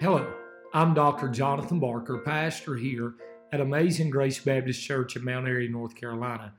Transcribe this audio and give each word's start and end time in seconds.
Hello, 0.00 0.32
I'm 0.72 0.94
Dr. 0.94 1.28
Jonathan 1.28 1.78
Barker, 1.78 2.16
pastor 2.24 2.74
here 2.74 3.16
at 3.52 3.60
Amazing 3.60 4.08
Grace 4.08 4.38
Baptist 4.38 4.82
Church 4.82 5.14
in 5.14 5.22
Mount 5.22 5.46
Airy, 5.46 5.68
North 5.68 5.94
Carolina. 5.94 6.54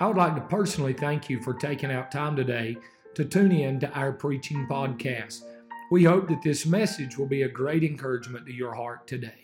I 0.00 0.06
would 0.06 0.18
like 0.18 0.34
to 0.34 0.42
personally 0.42 0.92
thank 0.92 1.30
you 1.30 1.42
for 1.42 1.54
taking 1.54 1.90
out 1.90 2.12
time 2.12 2.36
today 2.36 2.76
to 3.14 3.24
tune 3.24 3.52
in 3.52 3.80
to 3.80 3.90
our 3.92 4.12
preaching 4.12 4.66
podcast. 4.70 5.44
We 5.90 6.04
hope 6.04 6.28
that 6.28 6.42
this 6.42 6.66
message 6.66 7.16
will 7.16 7.24
be 7.24 7.44
a 7.44 7.48
great 7.48 7.84
encouragement 7.84 8.44
to 8.44 8.52
your 8.52 8.74
heart 8.74 9.06
today. 9.06 9.43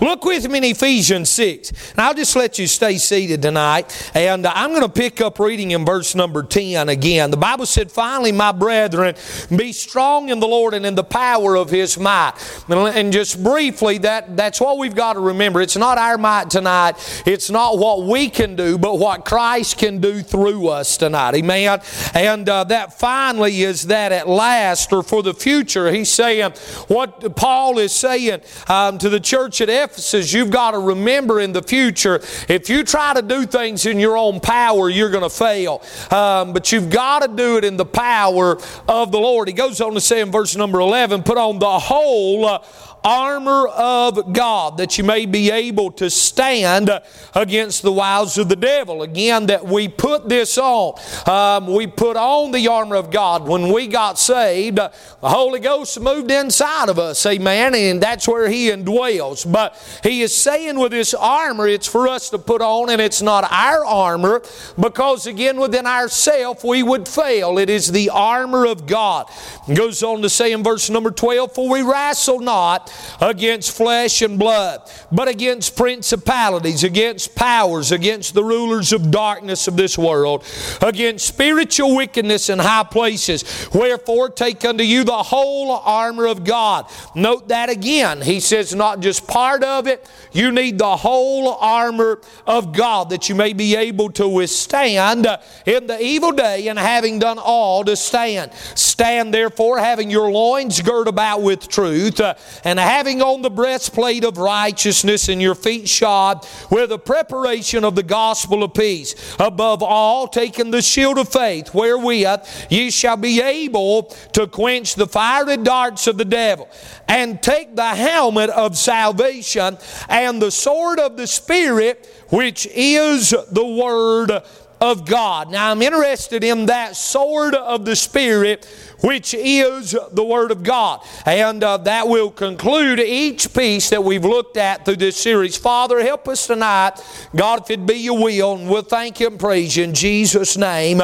Look 0.00 0.24
with 0.24 0.48
me 0.48 0.58
in 0.58 0.64
Ephesians 0.64 1.28
6. 1.30 1.70
And 1.90 2.00
I'll 2.00 2.14
just 2.14 2.34
let 2.34 2.58
you 2.58 2.66
stay 2.66 2.98
seated 2.98 3.42
tonight. 3.42 4.10
And 4.14 4.46
I'm 4.46 4.70
going 4.70 4.82
to 4.82 4.88
pick 4.88 5.20
up 5.20 5.38
reading 5.38 5.70
in 5.70 5.84
verse 5.84 6.14
number 6.14 6.42
10 6.42 6.88
again. 6.88 7.30
The 7.30 7.36
Bible 7.36 7.66
said, 7.66 7.90
Finally, 7.90 8.32
my 8.32 8.52
brethren, 8.52 9.14
be 9.54 9.72
strong 9.72 10.30
in 10.30 10.40
the 10.40 10.48
Lord 10.48 10.74
and 10.74 10.84
in 10.84 10.94
the 10.94 11.04
power 11.04 11.56
of 11.56 11.70
his 11.70 11.98
might. 11.98 12.32
And 12.68 13.12
just 13.12 13.42
briefly, 13.42 13.98
that, 13.98 14.36
that's 14.36 14.60
what 14.60 14.78
we've 14.78 14.94
got 14.94 15.14
to 15.14 15.20
remember. 15.20 15.60
It's 15.60 15.76
not 15.76 15.96
our 15.96 16.18
might 16.18 16.50
tonight. 16.50 17.22
It's 17.24 17.50
not 17.50 17.78
what 17.78 18.04
we 18.04 18.30
can 18.30 18.56
do, 18.56 18.78
but 18.78 18.98
what 18.98 19.24
Christ 19.24 19.78
can 19.78 20.00
do 20.00 20.22
through 20.22 20.68
us 20.68 20.96
tonight. 20.96 21.36
Amen. 21.36 21.80
And 22.14 22.48
uh, 22.48 22.64
that 22.64 22.98
finally 22.98 23.62
is 23.62 23.86
that 23.88 24.10
at 24.10 24.28
last 24.28 24.92
or 24.92 25.04
for 25.04 25.22
the 25.22 25.34
future. 25.34 25.90
He's 25.92 26.10
saying 26.10 26.52
what 26.88 27.36
Paul 27.36 27.78
is 27.78 27.92
saying 27.92 28.40
um, 28.68 28.98
to 28.98 29.08
the 29.08 29.20
church 29.20 29.60
at 29.60 29.67
at 29.68 29.90
Ephesus, 29.90 30.32
you've 30.32 30.50
got 30.50 30.72
to 30.72 30.78
remember 30.78 31.40
in 31.40 31.52
the 31.52 31.62
future, 31.62 32.16
if 32.48 32.68
you 32.68 32.84
try 32.84 33.14
to 33.14 33.22
do 33.22 33.46
things 33.46 33.86
in 33.86 33.98
your 33.98 34.16
own 34.16 34.40
power, 34.40 34.88
you're 34.88 35.10
going 35.10 35.22
to 35.22 35.30
fail. 35.30 35.82
Um, 36.10 36.52
but 36.52 36.72
you've 36.72 36.90
got 36.90 37.22
to 37.22 37.28
do 37.28 37.56
it 37.56 37.64
in 37.64 37.76
the 37.76 37.84
power 37.84 38.58
of 38.88 39.12
the 39.12 39.18
Lord. 39.18 39.48
He 39.48 39.54
goes 39.54 39.80
on 39.80 39.94
to 39.94 40.00
say 40.00 40.20
in 40.20 40.30
verse 40.30 40.56
number 40.56 40.80
11, 40.80 41.22
put 41.22 41.38
on 41.38 41.58
the 41.58 41.78
whole 41.78 42.46
uh, 42.46 42.58
armor 43.04 43.66
of 43.68 44.32
God 44.32 44.78
that 44.78 44.98
you 44.98 45.04
may 45.04 45.26
be 45.26 45.50
able 45.50 45.90
to 45.92 46.10
stand 46.10 46.90
against 47.34 47.82
the 47.82 47.92
wiles 47.92 48.38
of 48.38 48.48
the 48.48 48.56
devil. 48.56 49.02
Again, 49.02 49.46
that 49.46 49.64
we 49.66 49.88
put 49.88 50.28
this 50.28 50.58
on. 50.58 50.98
Um, 51.26 51.72
we 51.72 51.86
put 51.86 52.16
on 52.16 52.52
the 52.52 52.68
armor 52.68 52.96
of 52.96 53.10
God. 53.10 53.46
When 53.46 53.72
we 53.72 53.86
got 53.86 54.18
saved, 54.18 54.76
the 54.76 54.90
Holy 55.22 55.60
Ghost 55.60 56.00
moved 56.00 56.30
inside 56.30 56.88
of 56.88 56.98
us, 56.98 57.24
amen, 57.26 57.74
and 57.74 58.02
that's 58.02 58.26
where 58.26 58.48
He 58.48 58.70
indwells. 58.70 59.50
But 59.50 59.76
He 60.02 60.22
is 60.22 60.34
saying 60.34 60.78
with 60.78 60.92
this 60.92 61.14
armor, 61.14 61.66
it's 61.66 61.86
for 61.86 62.08
us 62.08 62.30
to 62.30 62.38
put 62.38 62.62
on, 62.62 62.90
and 62.90 63.00
it's 63.00 63.22
not 63.22 63.50
our 63.50 63.84
armor, 63.84 64.42
because 64.78 65.26
again, 65.26 65.58
within 65.58 65.86
ourself 65.86 66.64
we 66.64 66.82
would 66.82 67.08
fail. 67.08 67.58
It 67.58 67.70
is 67.70 67.92
the 67.92 68.10
armor 68.10 68.66
of 68.66 68.86
God. 68.86 69.30
It 69.68 69.76
goes 69.76 70.02
on 70.02 70.22
to 70.22 70.28
say 70.28 70.52
in 70.52 70.62
verse 70.62 70.90
number 70.90 71.10
12, 71.10 71.54
For 71.54 71.68
we 71.68 71.82
wrestle 71.82 72.40
not 72.40 72.87
against 73.20 73.76
flesh 73.76 74.22
and 74.22 74.38
blood, 74.38 74.82
but 75.10 75.28
against 75.28 75.76
principalities, 75.76 76.84
against 76.84 77.34
powers, 77.34 77.92
against 77.92 78.34
the 78.34 78.44
rulers 78.44 78.92
of 78.92 79.10
darkness 79.10 79.68
of 79.68 79.76
this 79.76 79.98
world, 79.98 80.44
against 80.80 81.26
spiritual 81.26 81.96
wickedness 81.96 82.48
in 82.48 82.58
high 82.58 82.84
places. 82.84 83.68
Wherefore, 83.74 84.30
take 84.30 84.64
unto 84.64 84.84
you 84.84 85.04
the 85.04 85.12
whole 85.12 85.70
armor 85.70 86.26
of 86.26 86.44
God. 86.44 86.86
Note 87.14 87.48
that 87.48 87.68
again. 87.70 88.20
He 88.22 88.40
says, 88.40 88.74
not 88.74 89.00
just 89.00 89.26
part 89.26 89.62
of 89.64 89.86
it, 89.86 90.08
you 90.32 90.52
need 90.52 90.78
the 90.78 90.96
whole 90.96 91.54
armor 91.54 92.20
of 92.46 92.72
God 92.72 93.10
that 93.10 93.28
you 93.28 93.34
may 93.34 93.52
be 93.52 93.76
able 93.76 94.10
to 94.12 94.28
withstand 94.28 95.26
in 95.66 95.86
the 95.86 96.00
evil 96.00 96.32
day 96.32 96.68
and 96.68 96.78
having 96.78 97.18
done 97.18 97.38
all 97.38 97.84
to 97.84 97.96
stand. 97.96 98.52
Stand 98.74 99.32
therefore, 99.34 99.78
having 99.78 100.10
your 100.10 100.30
loins 100.30 100.80
girt 100.80 101.08
about 101.08 101.42
with 101.42 101.68
truth, 101.68 102.20
and 102.64 102.77
and 102.78 102.88
having 102.88 103.20
on 103.20 103.42
the 103.42 103.50
breastplate 103.50 104.24
of 104.24 104.38
righteousness 104.38 105.28
and 105.28 105.42
your 105.42 105.56
feet 105.56 105.88
shod 105.88 106.46
with 106.70 106.90
the 106.90 106.98
preparation 106.98 107.82
of 107.82 107.96
the 107.96 108.02
gospel 108.04 108.62
of 108.62 108.72
peace. 108.72 109.16
Above 109.40 109.82
all, 109.82 110.28
taking 110.28 110.70
the 110.70 110.80
shield 110.80 111.18
of 111.18 111.28
faith, 111.28 111.74
wherewith 111.74 112.40
ye 112.70 112.90
shall 112.90 113.16
be 113.16 113.42
able 113.42 114.04
to 114.32 114.46
quench 114.46 114.94
the 114.94 115.08
fiery 115.08 115.56
darts 115.56 116.06
of 116.06 116.18
the 116.18 116.24
devil, 116.24 116.68
and 117.08 117.42
take 117.42 117.74
the 117.74 117.88
helmet 117.88 118.50
of 118.50 118.76
salvation 118.76 119.76
and 120.08 120.40
the 120.40 120.50
sword 120.50 121.00
of 121.00 121.16
the 121.16 121.26
Spirit, 121.26 122.06
which 122.28 122.66
is 122.66 123.30
the 123.50 123.66
word 123.66 124.30
of 124.80 125.06
God. 125.06 125.50
Now, 125.50 125.70
I'm 125.70 125.82
interested 125.82 126.44
in 126.44 126.66
that 126.66 126.96
sword 126.96 127.54
of 127.54 127.84
the 127.84 127.96
Spirit 127.96 128.66
which 129.00 129.34
is 129.34 129.96
the 130.12 130.24
Word 130.24 130.50
of 130.50 130.62
God. 130.62 131.00
And 131.24 131.62
uh, 131.62 131.78
that 131.78 132.08
will 132.08 132.30
conclude 132.30 133.00
each 133.00 133.52
piece 133.54 133.90
that 133.90 134.02
we've 134.02 134.24
looked 134.24 134.56
at 134.56 134.84
through 134.84 134.96
this 134.96 135.16
series. 135.16 135.56
Father, 135.56 136.02
help 136.02 136.28
us 136.28 136.46
tonight. 136.46 137.00
God, 137.34 137.62
if 137.62 137.70
it 137.70 137.86
be 137.86 137.94
your 137.94 138.22
will, 138.22 138.54
and 138.54 138.68
we'll 138.68 138.82
thank 138.82 139.20
you 139.20 139.28
and 139.28 139.38
praise 139.38 139.76
you 139.76 139.84
in 139.84 139.94
Jesus' 139.94 140.56
name. 140.56 141.00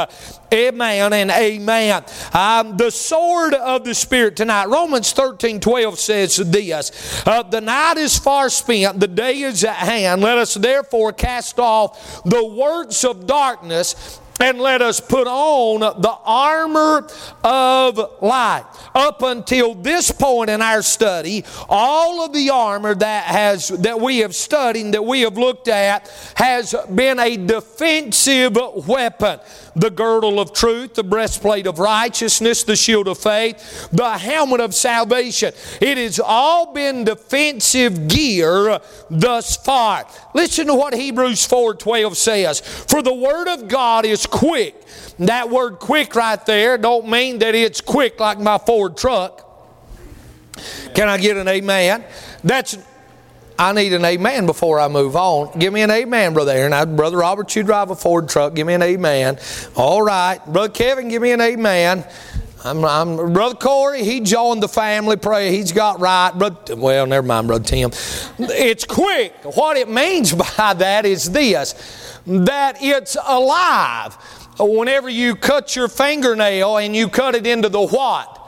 Amen 0.52 1.12
and 1.12 1.30
amen. 1.30 2.04
Um, 2.32 2.76
the 2.76 2.91
sword 2.91 3.54
of 3.54 3.84
the 3.84 3.94
Spirit 3.94 4.36
tonight. 4.36 4.66
Romans 4.66 5.12
13 5.12 5.58
12 5.58 5.98
says 5.98 6.36
this 6.36 7.26
uh, 7.26 7.42
The 7.42 7.60
night 7.60 7.96
is 7.96 8.16
far 8.18 8.48
spent, 8.48 9.00
the 9.00 9.08
day 9.08 9.41
is 9.41 9.64
at 9.64 9.74
hand. 9.74 10.22
Let 10.22 10.38
us 10.38 10.54
therefore 10.54 11.12
cast 11.12 11.58
off 11.58 12.22
the 12.22 12.44
works 12.44 13.04
of 13.04 13.26
darkness 13.26 13.63
darkness 13.64 14.20
and 14.41 14.59
let 14.61 14.83
us 14.83 15.00
put 15.00 15.27
on 15.27 15.81
the 15.81 16.19
armor 16.25 17.06
of 17.43 18.00
light. 18.21 18.65
Up 18.95 19.22
until 19.22 19.75
this 19.75 20.11
point 20.11 20.50
in 20.50 20.61
our 20.61 20.83
study, 20.83 21.45
all 21.69 22.25
of 22.25 22.33
the 22.33 22.50
armor 22.50 22.95
that 22.95 23.25
has 23.25 23.69
that 23.69 24.00
we 24.00 24.19
have 24.19 24.34
studied 24.34 24.93
that 24.93 25.05
we 25.05 25.22
have 25.22 25.39
looked 25.39 25.69
at 25.69 26.09
has 26.37 26.75
been 26.95 27.19
a 27.19 27.37
defensive 27.37 28.56
weapon 28.87 29.41
the 29.77 29.91
girdle 29.91 30.41
of 30.41 30.53
truth, 30.53 30.95
the 30.95 31.05
breastplate 31.05 31.66
of 31.66 31.78
righteousness, 31.78 32.62
the 32.62 32.77
shield 32.77 33.09
of 33.09 33.19
faith, 33.19 33.89
the 33.93 34.19
helmet 34.19 34.61
of 34.61 34.75
salvation. 34.75 35.53
It 35.81 35.99
has 35.99 36.21
all 36.21 36.72
been 36.72 37.05
defensive 37.05 38.09
gear 38.09 38.81
thus 39.11 39.56
far. 39.56 40.06
Listen 40.33 40.66
to 40.69 40.75
what 40.75 40.95
Hebrews 40.95 41.47
4:12 41.47 42.16
says. 42.16 42.61
For 42.61 43.03
the 43.03 43.15
word 43.15 43.49
of 43.49 43.69
God 43.69 44.05
is 44.05 44.23
quick. 44.26 44.80
That 45.18 45.50
word 45.50 45.78
quick 45.78 46.14
right 46.14 46.44
there 46.46 46.76
don't 46.78 47.08
mean 47.08 47.38
that 47.38 47.54
it's 47.54 47.80
quick 47.80 48.18
like 48.20 48.38
my 48.38 48.58
Ford 48.58 48.96
truck. 48.96 49.40
Can 50.94 51.08
I 51.08 51.18
get 51.18 51.36
an 51.36 51.48
amen? 51.48 52.04
That's 52.42 52.76
I 53.58 53.72
need 53.72 53.92
an 53.92 54.04
amen 54.04 54.46
before 54.46 54.80
I 54.80 54.88
move 54.88 55.14
on. 55.14 55.58
Give 55.58 55.72
me 55.72 55.82
an 55.82 55.90
amen, 55.90 56.34
Brother 56.34 56.52
Aaron. 56.52 56.72
I, 56.72 56.84
Brother 56.84 57.18
Robert, 57.18 57.54
you 57.54 57.62
drive 57.62 57.90
a 57.90 57.94
Ford 57.94 58.28
truck. 58.28 58.54
Give 58.54 58.66
me 58.66 58.74
an 58.74 58.82
amen. 58.82 59.38
All 59.76 60.02
right. 60.02 60.44
Brother 60.44 60.72
Kevin, 60.72 61.08
give 61.08 61.22
me 61.22 61.30
an 61.30 61.41
amen. 61.41 62.04
I'm, 62.64 62.82
I'm, 62.82 63.34
Brother 63.34 63.56
Corey, 63.56 64.04
he 64.04 64.20
joined 64.20 64.62
the 64.62 64.69
family 64.69 65.16
prayer. 65.16 65.50
He's 65.50 65.70
got 65.70 66.00
right. 66.00 66.30
Brother, 66.30 66.76
well, 66.76 67.06
never 67.06 67.26
mind, 67.26 67.47
Brother 67.47 67.62
Tim. 67.64 67.91
It's 68.38 68.86
quick. 68.86 69.34
What 69.42 69.76
it 69.76 69.91
means 69.91 70.32
by 70.56 70.72
that 70.74 71.04
is 71.04 71.30
this 71.30 71.74
that 72.26 72.78
it's 72.80 73.19
alive. 73.22 74.14
Whenever 74.58 75.10
you 75.10 75.36
cut 75.36 75.76
your 75.76 75.88
fingernail 75.88 76.78
and 76.78 76.97
you 76.97 77.08
cut 77.08 77.34
it 77.34 77.47
into 77.47 77.69
the 77.69 77.86
what? 77.86 78.41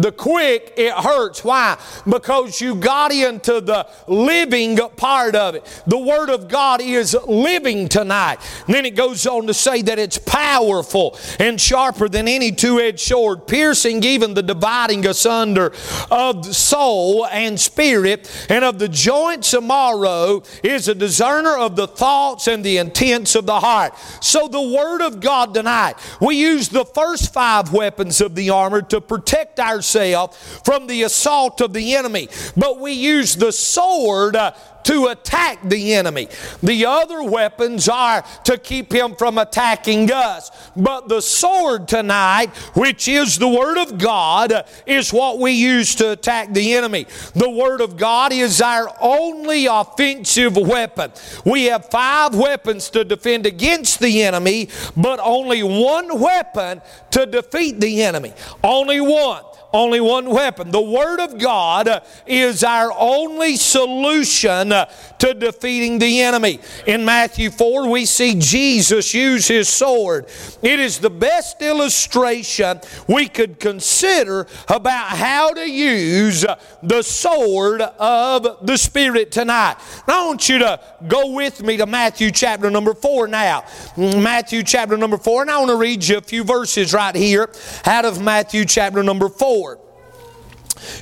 The 0.00 0.12
quick, 0.12 0.72
it 0.76 0.92
hurts. 0.92 1.44
Why? 1.44 1.78
Because 2.08 2.60
you 2.60 2.74
got 2.74 3.12
into 3.12 3.60
the 3.60 3.86
living 4.06 4.78
part 4.96 5.34
of 5.34 5.54
it. 5.54 5.82
The 5.86 5.98
Word 5.98 6.30
of 6.30 6.48
God 6.48 6.80
is 6.80 7.14
living 7.26 7.88
tonight. 7.88 8.38
And 8.66 8.74
then 8.74 8.86
it 8.86 8.96
goes 8.96 9.26
on 9.26 9.46
to 9.46 9.54
say 9.54 9.82
that 9.82 9.98
it's 9.98 10.16
powerful 10.16 11.18
and 11.38 11.60
sharper 11.60 12.08
than 12.08 12.28
any 12.28 12.50
two 12.50 12.80
edged 12.80 13.00
sword, 13.00 13.46
piercing 13.46 14.02
even 14.04 14.32
the 14.32 14.42
dividing 14.42 15.06
asunder 15.06 15.72
of 16.10 16.46
the 16.46 16.54
soul 16.54 17.26
and 17.26 17.60
spirit 17.60 18.46
and 18.48 18.64
of 18.64 18.78
the 18.78 18.88
joints 18.88 19.52
of 19.52 19.64
marrow, 19.64 20.42
is 20.62 20.88
a 20.88 20.94
discerner 20.94 21.56
of 21.56 21.76
the 21.76 21.86
thoughts 21.86 22.46
and 22.46 22.64
the 22.64 22.78
intents 22.78 23.34
of 23.34 23.44
the 23.44 23.60
heart. 23.60 23.94
So 24.20 24.48
the 24.48 24.62
Word 24.62 25.02
of 25.02 25.20
God 25.20 25.52
tonight, 25.52 25.96
we 26.20 26.36
use 26.36 26.70
the 26.70 26.86
first 26.86 27.34
five 27.34 27.72
weapons 27.72 28.20
of 28.22 28.34
the 28.34 28.48
armor 28.50 28.80
to 28.82 29.00
protect 29.00 29.60
our 29.60 29.82
from 29.92 30.86
the 30.86 31.02
assault 31.02 31.60
of 31.60 31.72
the 31.72 31.94
enemy. 31.94 32.28
But 32.56 32.80
we 32.80 32.92
use 32.92 33.36
the 33.36 33.52
sword 33.52 34.36
uh, 34.36 34.52
to 34.84 35.06
attack 35.06 35.58
the 35.62 35.94
enemy. 35.94 36.28
The 36.62 36.86
other 36.86 37.22
weapons 37.22 37.88
are 37.88 38.24
to 38.44 38.58
keep 38.58 38.92
him 38.92 39.14
from 39.14 39.38
attacking 39.38 40.10
us. 40.10 40.50
But 40.76 41.08
the 41.08 41.20
sword 41.20 41.88
tonight, 41.88 42.48
which 42.74 43.08
is 43.08 43.38
the 43.38 43.48
Word 43.48 43.78
of 43.78 43.98
God, 43.98 44.64
is 44.86 45.12
what 45.12 45.38
we 45.38 45.52
use 45.52 45.94
to 45.96 46.12
attack 46.12 46.52
the 46.52 46.74
enemy. 46.74 47.06
The 47.34 47.50
Word 47.50 47.80
of 47.80 47.96
God 47.96 48.32
is 48.32 48.60
our 48.60 48.94
only 49.00 49.66
offensive 49.66 50.56
weapon. 50.56 51.12
We 51.44 51.64
have 51.64 51.90
five 51.90 52.34
weapons 52.34 52.90
to 52.90 53.04
defend 53.04 53.46
against 53.46 54.00
the 54.00 54.22
enemy, 54.22 54.68
but 54.96 55.20
only 55.22 55.62
one 55.62 56.20
weapon 56.20 56.80
to 57.12 57.26
defeat 57.26 57.80
the 57.80 58.02
enemy. 58.02 58.32
Only 58.62 59.00
one. 59.00 59.44
Only 59.72 60.00
one 60.00 60.28
weapon. 60.30 60.70
The 60.70 60.80
Word 60.80 61.20
of 61.20 61.38
God 61.38 62.02
is 62.26 62.64
our 62.64 62.92
only 62.96 63.56
solution 63.56 64.70
to 64.70 65.34
defeating 65.34 65.98
the 65.98 66.22
enemy. 66.22 66.60
In 66.86 67.04
Matthew 67.04 67.50
4, 67.50 67.88
we 67.88 68.06
see 68.06 68.34
Jesus 68.38 69.14
use 69.14 69.46
his 69.46 69.68
sword. 69.68 70.26
It 70.62 70.80
is 70.80 70.98
the 70.98 71.10
best 71.10 71.62
illustration 71.62 72.80
we 73.06 73.28
could 73.28 73.60
consider 73.60 74.46
about 74.68 75.08
how 75.08 75.52
to 75.52 75.70
use 75.70 76.44
the 76.82 77.02
sword 77.02 77.82
of 77.82 78.66
the 78.66 78.76
Spirit 78.76 79.30
tonight. 79.30 79.76
I 80.06 80.26
want 80.26 80.48
you 80.48 80.58
to 80.60 80.80
go 81.06 81.32
with 81.32 81.62
me 81.62 81.76
to 81.76 81.86
Matthew 81.86 82.30
chapter 82.30 82.70
number 82.70 82.94
4 82.94 83.28
now. 83.28 83.64
Matthew 83.96 84.62
chapter 84.62 84.96
number 84.96 85.18
4, 85.18 85.42
and 85.42 85.50
I 85.50 85.58
want 85.58 85.70
to 85.70 85.76
read 85.76 86.06
you 86.06 86.18
a 86.18 86.22
few 86.22 86.44
verses 86.44 86.92
right 86.92 87.14
here 87.14 87.50
out 87.84 88.04
of 88.04 88.20
Matthew 88.20 88.64
chapter 88.64 89.02
number 89.02 89.28
4. 89.28 89.59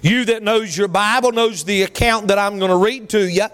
You 0.03 0.25
that 0.27 0.43
knows 0.43 0.77
your 0.77 0.89
Bible 0.89 1.33
knows 1.33 1.65
the 1.65 1.83
account 1.83 2.29
that 2.29 2.39
I'm 2.39 2.59
going 2.59 2.71
to 2.71 2.77
read 2.77 3.09
to 3.11 3.29
you. 3.29 3.47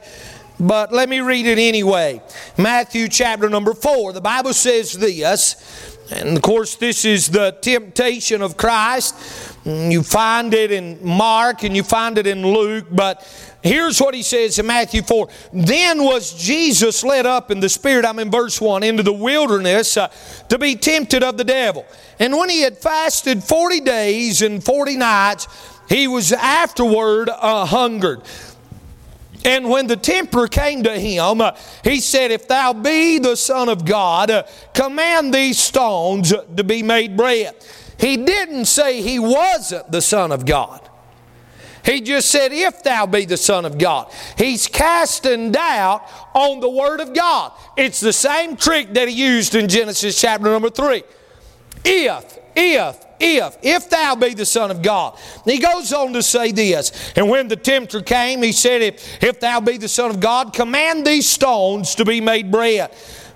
But 0.60 0.92
let 0.92 1.08
me 1.08 1.20
read 1.20 1.46
it 1.46 1.58
anyway. 1.58 2.22
Matthew 2.56 3.08
chapter 3.08 3.48
number 3.48 3.74
4. 3.74 4.12
The 4.12 4.20
Bible 4.20 4.52
says 4.52 4.92
this, 4.92 5.94
and 6.10 6.36
of 6.36 6.42
course, 6.42 6.76
this 6.76 7.04
is 7.04 7.28
the 7.28 7.56
temptation 7.60 8.42
of 8.42 8.56
Christ. 8.56 9.14
You 9.64 10.02
find 10.02 10.52
it 10.52 10.70
in 10.70 10.98
Mark 11.04 11.64
and 11.64 11.74
you 11.74 11.82
find 11.82 12.18
it 12.18 12.26
in 12.26 12.46
Luke, 12.46 12.86
but 12.90 13.26
here's 13.62 13.98
what 13.98 14.14
he 14.14 14.22
says 14.22 14.58
in 14.58 14.66
Matthew 14.66 15.00
4. 15.02 15.28
Then 15.54 16.04
was 16.04 16.34
Jesus 16.34 17.02
led 17.02 17.24
up 17.24 17.50
in 17.50 17.60
the 17.60 17.70
Spirit, 17.70 18.04
I'm 18.04 18.18
in 18.18 18.30
verse 18.30 18.60
1, 18.60 18.82
into 18.82 19.02
the 19.02 19.12
wilderness 19.12 19.96
uh, 19.96 20.08
to 20.50 20.58
be 20.58 20.76
tempted 20.76 21.22
of 21.22 21.38
the 21.38 21.44
devil. 21.44 21.86
And 22.18 22.36
when 22.36 22.50
he 22.50 22.60
had 22.60 22.76
fasted 22.76 23.42
40 23.42 23.80
days 23.80 24.42
and 24.42 24.62
40 24.62 24.98
nights, 24.98 25.48
he 25.88 26.08
was 26.08 26.32
afterward 26.32 27.28
uh, 27.28 27.66
hungered. 27.66 28.22
And 29.44 29.68
when 29.68 29.86
the 29.86 29.96
tempter 29.96 30.46
came 30.46 30.82
to 30.84 30.98
him, 30.98 31.42
uh, 31.42 31.52
he 31.82 32.00
said, 32.00 32.30
If 32.30 32.48
thou 32.48 32.72
be 32.72 33.18
the 33.18 33.36
Son 33.36 33.68
of 33.68 33.84
God, 33.84 34.30
uh, 34.30 34.44
command 34.72 35.34
these 35.34 35.58
stones 35.58 36.32
to 36.56 36.64
be 36.64 36.82
made 36.82 37.16
bread. 37.16 37.54
He 37.98 38.16
didn't 38.16 38.64
say 38.64 39.02
he 39.02 39.18
wasn't 39.18 39.92
the 39.92 40.00
Son 40.00 40.32
of 40.32 40.46
God. 40.46 40.80
He 41.84 42.00
just 42.00 42.30
said, 42.30 42.52
If 42.52 42.82
thou 42.82 43.04
be 43.04 43.26
the 43.26 43.36
Son 43.36 43.66
of 43.66 43.76
God. 43.76 44.10
He's 44.38 44.66
casting 44.66 45.52
doubt 45.52 46.08
on 46.34 46.60
the 46.60 46.70
Word 46.70 47.00
of 47.00 47.12
God. 47.12 47.52
It's 47.76 48.00
the 48.00 48.14
same 48.14 48.56
trick 48.56 48.94
that 48.94 49.08
he 49.08 49.14
used 49.14 49.54
in 49.54 49.68
Genesis 49.68 50.18
chapter 50.18 50.44
number 50.44 50.70
3. 50.70 51.02
If, 51.84 52.38
if, 52.56 53.03
if, 53.20 53.56
if 53.62 53.90
thou 53.90 54.14
be 54.14 54.34
the 54.34 54.46
Son 54.46 54.70
of 54.70 54.82
God. 54.82 55.18
He 55.44 55.58
goes 55.58 55.92
on 55.92 56.12
to 56.12 56.22
say 56.22 56.52
this, 56.52 57.12
and 57.16 57.28
when 57.28 57.48
the 57.48 57.56
tempter 57.56 58.00
came, 58.00 58.42
he 58.42 58.52
said, 58.52 58.82
if, 58.82 59.22
if 59.22 59.40
thou 59.40 59.60
be 59.60 59.76
the 59.76 59.88
Son 59.88 60.10
of 60.10 60.20
God, 60.20 60.52
command 60.52 61.06
these 61.06 61.28
stones 61.28 61.94
to 61.96 62.04
be 62.04 62.20
made 62.20 62.50
bread. 62.50 62.90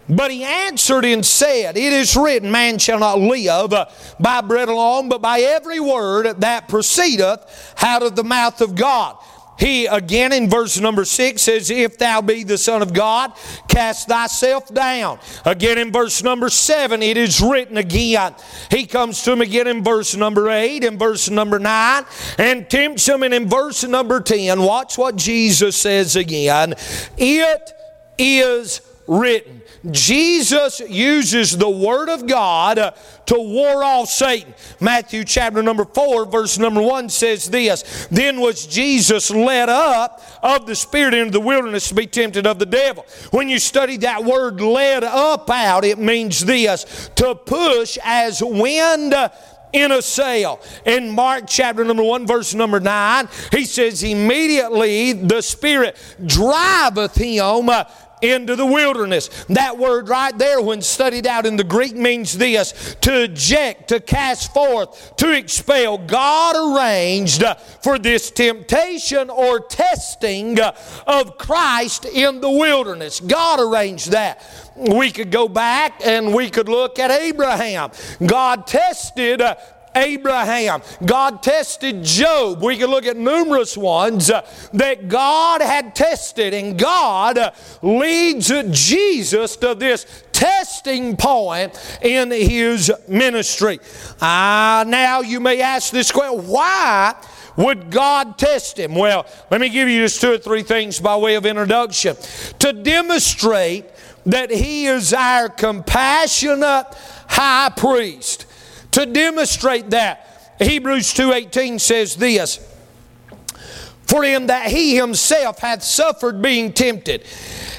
But 0.09 0.31
he 0.31 0.43
answered 0.43 1.05
and 1.05 1.25
said, 1.25 1.77
It 1.77 1.93
is 1.93 2.17
written, 2.17 2.51
Man 2.51 2.79
shall 2.79 2.99
not 2.99 3.19
live 3.19 3.73
uh, 3.75 3.87
by 4.19 4.41
bread 4.41 4.69
alone, 4.69 5.09
but 5.09 5.21
by 5.21 5.41
every 5.41 5.81
word 5.81 6.41
that 6.41 6.67
proceedeth 6.67 7.75
out 7.83 8.03
of 8.03 8.17
the 8.17 8.25
mouth 8.25 8.61
of 8.63 8.75
God. 8.75 9.19
He 9.59 9.87
again 9.87 10.33
in 10.33 10.49
verse 10.49 10.79
number 10.81 11.05
six 11.05 11.43
says, 11.43 11.71
If 11.71 11.99
thou 11.99 12.21
be 12.21 12.45
the 12.45 12.59
Son 12.59 12.81
of 12.81 12.93
God, 12.93 13.33
cast 13.67 14.09
thyself 14.09 14.73
down. 14.73 15.19
Again 15.45 15.79
in 15.79 15.93
verse 15.93 16.23
number 16.23 16.49
seven, 16.49 17.03
it 17.03 17.17
is 17.17 17.41
written 17.41 17.77
again. 17.77 18.35
He 18.71 18.87
comes 18.87 19.23
to 19.23 19.33
him 19.33 19.41
again 19.41 19.67
in 19.67 19.83
verse 19.83 20.15
number 20.15 20.49
eight, 20.49 20.85
in 20.85 20.97
verse 20.97 21.29
number 21.29 21.59
nine, 21.59 22.05
and 22.39 22.71
tempts 22.71 23.07
him. 23.07 23.23
And 23.23 23.35
in 23.35 23.49
verse 23.49 23.85
number 23.85 24.21
ten, 24.21 24.63
watch 24.63 24.97
what 24.97 25.17
Jesus 25.17 25.77
says 25.77 26.17
again. 26.17 26.75
It 27.17 27.73
is 28.19 28.81
written. 29.07 29.58
Jesus 29.91 30.81
uses 30.81 31.57
the 31.57 31.69
Word 31.69 32.09
of 32.09 32.27
God 32.27 32.95
to 33.27 33.35
war 33.35 33.85
off 33.85 34.09
Satan. 34.09 34.55
Matthew 34.81 35.25
chapter 35.25 35.63
number 35.63 35.85
4, 35.85 36.27
verse 36.27 36.59
number 36.59 36.83
1 36.83 37.09
says 37.09 37.49
this 37.49 38.07
Then 38.11 38.41
was 38.41 38.67
Jesus 38.67 39.31
led 39.31 39.69
up 39.69 40.21
of 40.43 40.67
the 40.67 40.75
Spirit 40.75 41.15
into 41.15 41.33
the 41.33 41.41
wilderness 41.41 41.89
to 41.89 41.95
be 41.95 42.07
tempted 42.07 42.47
of 42.47 42.59
the 42.59 42.67
devil. 42.67 43.07
When 43.31 43.49
you 43.49 43.59
study 43.59 43.97
that 43.99 44.25
word 44.25 44.61
led 44.61 45.05
up 45.05 45.49
out, 45.51 45.85
it 45.85 45.99
means 45.99 46.45
this 46.45 47.11
to 47.17 47.35
push 47.35 47.99
as 48.05 48.43
wind 48.43 49.15
in 49.73 49.93
a 49.93 50.03
sail. 50.03 50.61
In 50.85 51.11
Mark 51.11 51.45
chapter 51.47 51.85
number 51.85 52.03
1, 52.03 52.27
verse 52.27 52.55
number 52.55 52.81
9, 52.81 53.29
he 53.53 53.65
says, 53.65 54.03
Immediately 54.03 55.13
the 55.13 55.43
Spirit 55.43 55.97
driveth 56.25 57.15
him 57.15 57.69
into 58.23 58.57
the 58.57 58.67
wilderness. 58.67 59.29
That 59.49 59.79
word 59.79 60.09
right 60.09 60.37
there, 60.37 60.61
when 60.61 60.83
studied 60.83 61.27
out 61.27 61.47
in 61.47 61.57
the 61.57 61.65
Greek, 61.65 61.95
means 61.95 62.37
this 62.37 62.97
to 63.03 63.25
eject, 63.25 63.89
to 63.89 64.01
cast 64.01 64.53
forth, 64.53 65.17
to 65.17 65.33
expel. 65.33 65.99
God 65.99 66.57
arranged 66.57 67.45
for 67.83 67.99
this 67.99 68.31
temptation 68.31 69.31
or 69.31 69.61
testing 69.61 70.59
of 71.07 71.39
Christ 71.39 72.05
in 72.05 72.41
the 72.41 72.51
wilderness. 72.51 73.21
God 73.21 73.61
arranged 73.61 74.13
that. 74.13 74.45
We 74.77 75.11
could 75.11 75.31
go 75.31 75.49
back 75.49 76.01
and 76.05 76.33
we 76.35 76.51
could 76.51 76.69
look 76.69 76.99
at 76.99 77.11
Abraham. 77.11 77.91
God 78.25 78.67
tested 78.67 79.43
Abraham. 79.99 80.83
God 81.05 81.43
tested 81.43 82.03
Job. 82.05 82.63
We 82.63 82.77
can 82.77 82.91
look 82.91 83.07
at 83.07 83.17
numerous 83.17 83.77
ones 83.77 84.31
uh, 84.31 84.47
that 84.73 85.09
God 85.09 85.61
had 85.61 85.95
tested, 85.95 86.55
and 86.55 86.79
God 86.79 87.39
uh, 87.39 87.51
leads 87.83 88.53
Jesus 88.71 89.57
to 89.57 89.75
this 89.75 90.25
testing 90.33 91.17
point 91.17 91.79
in 92.03 92.31
his 92.31 92.93
ministry. 93.09 93.81
Uh, 94.21 94.85
now 94.87 95.21
you 95.21 95.41
may 95.41 95.61
ask 95.61 95.93
this 95.93 96.13
question 96.13 96.47
why? 96.49 97.15
Would 97.57 97.91
God 97.91 98.39
test 98.39 98.79
him? 98.79 98.95
Well, 98.95 99.27
let 99.51 99.61
me 99.61 99.69
give 99.69 99.89
you 99.89 100.03
just 100.03 100.21
two 100.21 100.35
or 100.35 100.39
three 100.39 100.63
things 100.63 101.01
by 101.01 101.17
way 101.17 101.35
of 101.35 101.45
introduction. 101.45 102.17
To 102.61 102.73
demonstrate 102.73 103.85
that 104.27 104.53
he 104.53 104.87
is 104.87 105.13
our 105.13 105.49
compassionate 105.49 106.87
high 107.29 107.73
priest 107.77 108.47
to 108.99 109.07
demonstrate 109.07 109.91
that. 109.91 110.55
Hebrews 110.59 111.15
2:18 111.15 111.79
says 111.79 112.17
this, 112.17 112.59
for 114.07 114.25
him 114.25 114.47
that 114.47 114.71
he 114.71 114.97
himself 114.97 115.59
hath 115.59 115.85
suffered 115.85 116.43
being 116.43 116.73
tempted, 116.73 117.25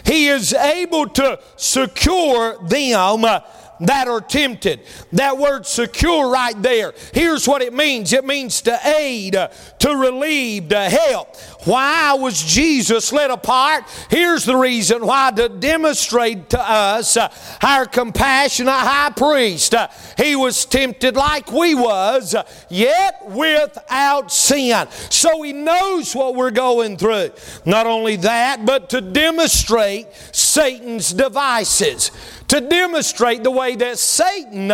he 0.05 0.27
is 0.27 0.53
able 0.53 1.09
to 1.09 1.39
succour 1.57 2.57
them 2.67 3.25
uh, 3.25 3.41
that 3.81 4.07
are 4.07 4.21
tempted. 4.21 4.81
That 5.13 5.37
word 5.37 5.65
succour 5.65 6.29
right 6.29 6.59
there. 6.61 6.93
Here's 7.13 7.47
what 7.47 7.61
it 7.61 7.73
means 7.73 8.13
it 8.13 8.25
means 8.25 8.61
to 8.61 8.79
aid, 8.87 9.35
uh, 9.35 9.49
to 9.79 9.95
relieve, 9.95 10.69
to 10.69 10.89
help. 10.89 11.35
Why 11.65 12.13
was 12.13 12.41
Jesus 12.41 13.11
led 13.11 13.31
apart? 13.31 13.83
Here's 14.09 14.45
the 14.45 14.55
reason 14.55 15.05
why 15.05 15.31
to 15.31 15.49
demonstrate 15.49 16.49
to 16.51 16.59
us 16.59 17.17
uh, 17.17 17.33
our 17.61 17.85
compassionate 17.85 18.73
high 18.73 19.11
priest. 19.11 19.75
Uh, 19.75 19.89
he 20.17 20.35
was 20.35 20.65
tempted 20.65 21.15
like 21.15 21.51
we 21.51 21.75
was, 21.75 22.33
uh, 22.33 22.43
yet 22.69 23.29
without 23.29 24.31
sin. 24.31 24.87
So 25.09 25.41
he 25.41 25.53
knows 25.53 26.15
what 26.15 26.35
we're 26.35 26.51
going 26.51 26.97
through. 26.97 27.31
Not 27.65 27.87
only 27.87 28.15
that, 28.17 28.65
but 28.65 28.89
to 28.91 29.01
demonstrate 29.01 30.07
Satan's 30.31 31.11
devices 31.13 32.11
to 32.49 32.61
demonstrate 32.61 33.43
the 33.43 33.51
way 33.51 33.75
that 33.75 33.97
Satan 33.97 34.71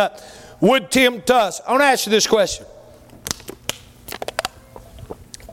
would 0.60 0.90
tempt 0.90 1.30
us. 1.30 1.60
I 1.66 1.72
want 1.72 1.82
to 1.82 1.86
ask 1.86 2.06
you 2.06 2.10
this 2.10 2.26
question. 2.26 2.66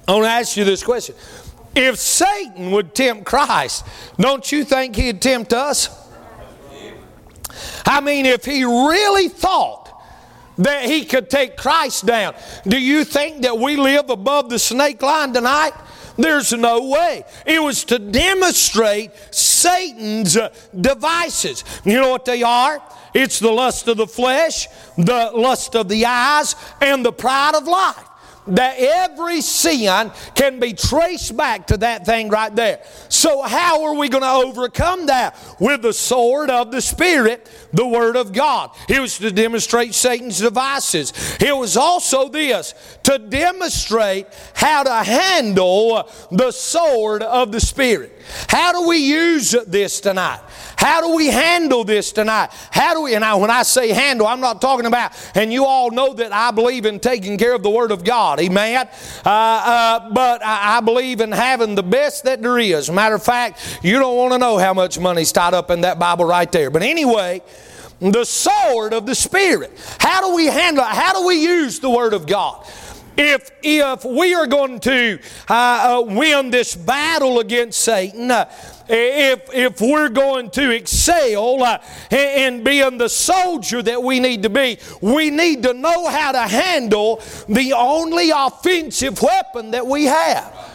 I 0.08 0.12
want 0.14 0.26
to 0.26 0.30
ask 0.30 0.58
you 0.58 0.64
this 0.66 0.84
question. 0.84 1.16
If 1.76 1.98
Satan 1.98 2.72
would 2.72 2.94
tempt 2.94 3.26
Christ, 3.26 3.86
don't 4.18 4.50
you 4.52 4.64
think 4.64 4.96
he'd 4.96 5.22
tempt 5.22 5.54
us? 5.54 5.90
I 7.86 8.02
mean, 8.02 8.26
if 8.26 8.46
he 8.46 8.64
really 8.64 9.30
thought 9.30 9.90
that 10.58 10.86
he 10.86 11.06
could 11.06 11.30
take 11.30 11.58
Christ 11.58 12.06
down, 12.06 12.36
do 12.68 12.80
you 12.80 13.04
think 13.04 13.42
that 13.42 13.58
we 13.58 13.76
live 13.76 14.10
above 14.10 14.50
the 14.50 14.60
snake 14.60 15.02
line 15.02 15.34
tonight? 15.34 15.74
There's 16.16 16.54
no 16.54 16.90
way. 16.90 17.24
It 17.46 17.62
was 17.62 17.86
to 17.86 17.98
demonstrate 17.98 19.12
Satan's 19.32 20.38
uh, 20.38 20.54
devices. 20.80 21.64
You 21.84 21.96
know 21.96 22.12
what 22.12 22.26
they 22.26 22.44
are? 22.44 22.82
It's 23.16 23.40
the 23.40 23.52
lust 23.52 23.88
of 23.88 23.98
the 23.98 24.08
flesh, 24.08 24.68
the 24.96 25.32
lust 25.34 25.76
of 25.76 25.88
the 25.90 26.06
eyes, 26.06 26.56
and 26.82 27.04
the 27.04 27.12
pride 27.12 27.56
of 27.56 27.68
life. 27.68 28.08
That 28.48 28.76
every 28.78 29.42
sin 29.42 30.12
can 30.36 30.60
be 30.60 30.74
traced 30.74 31.36
back 31.36 31.68
to 31.68 31.78
that 31.78 32.06
thing 32.06 32.30
right 32.30 32.56
there. 32.56 32.82
So, 33.10 33.42
how 33.42 33.84
are 33.86 33.96
we 33.96 34.10
going 34.10 34.24
to 34.24 34.48
overcome 34.48 35.08
that? 35.08 35.38
With 35.60 35.82
the 35.82 35.94
sword 35.94 36.50
of 36.50 36.72
the 36.72 36.82
Spirit, 36.82 37.50
the 37.72 37.88
Word 37.88 38.16
of 38.16 38.34
God. 38.34 38.72
It 38.90 39.00
was 39.00 39.18
to 39.20 39.32
demonstrate 39.32 39.94
Satan's 39.94 40.40
devices. 40.40 41.14
It 41.40 41.56
was 41.56 41.78
also 41.78 42.30
this 42.30 42.74
to 43.04 43.18
demonstrate 43.18 44.28
how 44.54 44.84
to 44.84 45.04
handle 45.04 46.10
the 46.32 46.52
sword 46.52 47.24
of 47.24 47.52
the 47.52 47.60
Spirit. 47.60 48.12
How 48.48 48.72
do 48.72 48.88
we 48.88 48.98
use 48.98 49.52
this 49.68 50.00
tonight? 50.00 50.40
How 50.78 51.02
do 51.02 51.16
we 51.16 51.28
handle 51.28 51.84
this 51.84 52.12
tonight? 52.12 52.50
How 52.72 52.94
do 52.94 53.04
we, 53.04 53.16
and 53.16 53.24
I, 53.24 53.36
when 53.36 53.50
I 53.50 53.64
say 53.64 53.90
handle, 53.90 54.28
I'm 54.28 54.42
not 54.42 54.62
talking 54.62 54.86
about, 54.86 55.14
and 55.36 55.52
you 55.52 55.66
all 55.66 55.92
know 55.92 56.14
that 56.14 56.34
I 56.34 56.52
believe 56.52 56.86
in 56.86 57.00
taking 57.00 57.38
care 57.38 57.54
of 57.54 57.64
the 57.64 57.70
Word 57.70 57.92
of 57.92 58.04
God, 58.04 58.33
amen? 58.40 58.88
Uh, 59.26 59.30
uh, 59.30 60.10
but 60.12 60.44
I, 60.44 60.78
I, 60.78 60.80
believe 60.82 61.22
in 61.22 61.32
having 61.32 61.76
the 61.76 61.84
best 61.84 62.24
that 62.26 62.42
there 62.42 62.60
is. 62.60 62.90
Matter 62.90 63.16
of 63.16 63.24
fact, 63.24 63.80
you 63.82 64.00
don't 64.00 64.18
want 64.18 64.34
to 64.34 64.40
know 64.40 64.58
how 64.58 64.74
much 64.74 65.00
money's 65.00 65.32
tied 65.32 65.54
up 65.54 65.72
in 65.72 65.82
that 65.82 66.00
Bible 66.00 66.26
right 66.26 66.52
there. 66.52 66.70
But 66.70 66.84
anyway, 66.84 67.42
the 68.00 68.26
sword 68.26 68.94
of 68.94 69.06
the 69.06 69.16
Spirit. 69.16 69.72
How 70.00 70.22
do 70.28 70.36
we 70.36 70.46
handle 70.48 70.84
it? 70.84 70.90
How 70.90 71.14
do 71.14 71.26
we 71.26 71.42
use 71.42 71.80
the 71.80 71.90
Word 71.90 72.14
of 72.14 72.28
God? 72.28 72.66
If, 73.18 73.52
if 73.62 74.06
we 74.06 74.34
are 74.34 74.48
going 74.48 74.80
to 74.82 75.20
uh, 75.50 75.54
uh, 75.54 76.02
win 76.02 76.50
this 76.50 76.76
battle 76.76 77.40
against 77.40 77.80
Satan, 77.82 78.32
uh, 78.32 78.50
if, 78.88 79.54
if 79.54 79.82
we're 79.82 80.10
going 80.10 80.50
to 80.52 80.72
excel 80.72 81.64
uh, 81.64 81.80
in 82.12 82.64
being 82.64 82.98
the 82.98 83.10
soldier 83.10 83.82
that 83.82 84.02
we 84.02 84.20
need 84.20 84.44
to 84.44 84.50
be, 84.50 84.78
we 85.02 85.30
need 85.30 85.64
to 85.64 85.74
know 85.74 86.08
how 86.10 86.32
to 86.32 86.42
handle 86.42 87.22
the 87.48 87.74
only 87.74 88.32
offensive 88.32 89.22
weapon 89.22 89.72
that 89.72 89.86
we 89.86 90.06
have. 90.06 90.73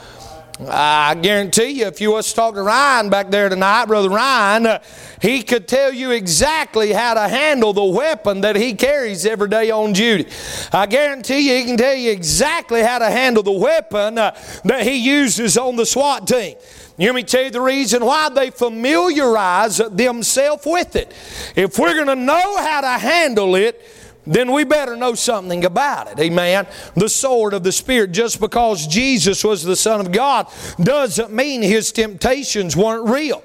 I 0.67 1.15
guarantee 1.15 1.71
you, 1.71 1.87
if 1.87 2.01
you 2.01 2.11
was 2.11 2.29
to 2.31 2.35
talk 2.35 2.55
to 2.57 2.63
Ryan 2.63 3.11
back 3.11 3.31
there 3.31 3.49
tonight, 3.49 3.85
Brother 3.85 4.09
Ryan, 4.09 4.67
uh, 4.67 4.83
he 5.23 5.45
could 5.45 5.69
tell 5.69 5.93
you 5.93 6.11
exactly 6.11 6.93
how 6.93 7.15
to 7.15 7.29
handle 7.29 7.73
the 7.73 7.85
weapon 7.85 8.41
that 8.41 8.57
he 8.57 8.75
carries 8.75 9.25
every 9.25 9.49
day 9.49 9.71
on 9.71 9.93
duty. 9.93 10.27
I 10.73 10.87
guarantee 10.87 11.49
you, 11.49 11.55
he 11.59 11.65
can 11.65 11.77
tell 11.77 11.95
you 11.95 12.11
exactly 12.11 12.83
how 12.83 12.99
to 12.99 13.09
handle 13.09 13.45
the 13.45 13.53
weapon 13.53 14.19
uh, 14.19 14.37
that 14.65 14.83
he 14.83 14.97
uses 14.97 15.57
on 15.57 15.77
the 15.77 15.87
SWAT 15.87 16.27
team. 16.27 16.57
Let 16.99 17.15
me 17.15 17.23
tell 17.23 17.45
you 17.45 17.51
the 17.51 17.61
reason 17.61 18.05
why 18.05 18.29
they 18.29 18.51
familiarize 18.51 19.77
themselves 19.77 20.67
with 20.67 20.97
it. 20.97 21.13
If 21.55 21.79
we're 21.79 21.95
going 21.95 22.09
to 22.09 22.17
know 22.17 22.57
how 22.57 22.81
to 22.81 22.99
handle 22.99 23.55
it, 23.55 23.81
then 24.29 24.53
we 24.53 24.65
better 24.65 24.95
know 24.97 25.15
something 25.15 25.65
about 25.65 26.09
it. 26.09 26.21
Amen. 26.21 26.67
The 26.95 27.09
sword 27.09 27.55
of 27.55 27.63
the 27.63 27.73
Spirit. 27.73 28.13
Just 28.13 28.41
because 28.41 28.87
Jesus 28.87 29.43
was 29.43 29.63
the 29.63 29.77
Son 29.77 30.01
of 30.01 30.13
God 30.13 30.49
doesn't 30.83 31.33
mean 31.33 31.63
his 31.63 31.93
temptations 31.93 32.77
weren't 32.77 33.09
real. 33.09 33.43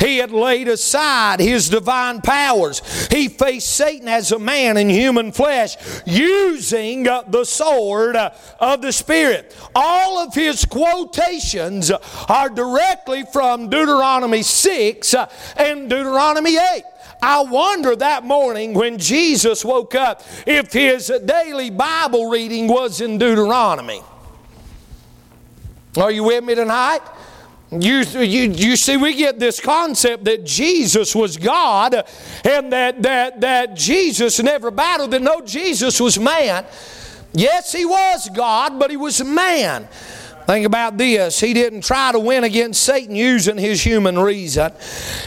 He 0.00 0.16
had 0.16 0.32
laid 0.32 0.66
aside 0.66 1.40
his 1.40 1.68
divine 1.68 2.22
powers. 2.22 2.80
He 3.08 3.28
faced 3.28 3.68
Satan 3.68 4.08
as 4.08 4.32
a 4.32 4.38
man 4.38 4.78
in 4.78 4.88
human 4.88 5.30
flesh 5.30 5.76
using 6.06 7.06
uh, 7.06 7.22
the 7.28 7.44
sword 7.44 8.16
uh, 8.16 8.30
of 8.58 8.80
the 8.80 8.92
Spirit. 8.92 9.54
All 9.74 10.18
of 10.18 10.34
his 10.34 10.64
quotations 10.64 11.90
are 11.90 12.48
directly 12.48 13.24
from 13.30 13.68
Deuteronomy 13.68 14.42
6 14.42 15.12
uh, 15.12 15.30
and 15.56 15.90
Deuteronomy 15.90 16.56
8. 16.56 16.82
I 17.22 17.42
wonder 17.42 17.94
that 17.96 18.24
morning 18.24 18.74
when 18.74 18.98
Jesus 18.98 19.64
woke 19.64 19.94
up 19.94 20.22
if 20.46 20.72
his 20.72 21.12
daily 21.24 21.70
Bible 21.70 22.30
reading 22.30 22.66
was 22.66 23.00
in 23.00 23.18
Deuteronomy. 23.18 24.02
Are 25.96 26.10
you 26.10 26.24
with 26.24 26.44
me 26.44 26.54
tonight? 26.54 27.00
You, 27.72 27.98
you, 28.00 28.50
you 28.50 28.76
see, 28.76 28.96
we 28.96 29.14
get 29.14 29.38
this 29.38 29.60
concept 29.60 30.24
that 30.24 30.44
Jesus 30.44 31.14
was 31.14 31.36
God 31.36 31.94
and 32.44 32.72
that, 32.72 33.00
that, 33.02 33.40
that 33.40 33.76
Jesus 33.76 34.40
never 34.40 34.72
battled, 34.72 35.12
that 35.12 35.22
no, 35.22 35.40
Jesus 35.40 36.00
was 36.00 36.18
man. 36.18 36.64
Yes, 37.32 37.72
he 37.72 37.84
was 37.84 38.28
God, 38.34 38.78
but 38.78 38.90
he 38.90 38.96
was 38.96 39.22
man. 39.22 39.86
Think 40.50 40.66
about 40.66 40.98
this. 40.98 41.38
He 41.38 41.54
didn't 41.54 41.82
try 41.82 42.10
to 42.10 42.18
win 42.18 42.42
against 42.42 42.82
Satan 42.82 43.14
using 43.14 43.56
his 43.56 43.86
human 43.86 44.18
reason. 44.18 44.72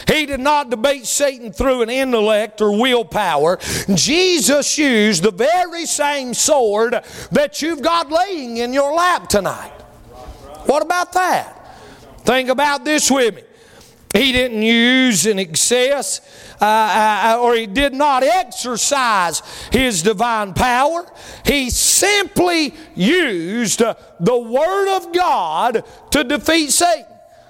He 0.06 0.26
did 0.26 0.40
not 0.40 0.68
debate 0.68 1.06
Satan 1.06 1.50
through 1.50 1.80
an 1.80 1.88
intellect 1.88 2.60
or 2.60 2.78
willpower. 2.78 3.58
Jesus 3.94 4.76
used 4.76 5.22
the 5.22 5.30
very 5.30 5.86
same 5.86 6.34
sword 6.34 7.02
that 7.32 7.62
you've 7.62 7.80
got 7.80 8.10
laying 8.10 8.58
in 8.58 8.74
your 8.74 8.92
lap 8.92 9.30
tonight. 9.30 9.72
What 10.66 10.82
about 10.82 11.14
that? 11.14 11.74
Think 12.24 12.50
about 12.50 12.84
this 12.84 13.10
with 13.10 13.36
me. 13.36 13.42
He 14.14 14.30
didn't 14.30 14.62
use 14.62 15.26
in 15.26 15.40
excess, 15.40 16.20
uh, 16.60 16.64
uh, 16.64 17.38
or 17.42 17.56
he 17.56 17.66
did 17.66 17.92
not 17.92 18.22
exercise 18.22 19.42
his 19.72 20.04
divine 20.04 20.54
power. 20.54 21.04
He 21.44 21.68
simply 21.68 22.74
used 22.94 23.82
uh, 23.82 23.96
the 24.20 24.38
Word 24.38 24.96
of 24.96 25.12
God 25.12 25.84
to 26.12 26.22
defeat 26.22 26.70
Satan. 26.70 27.06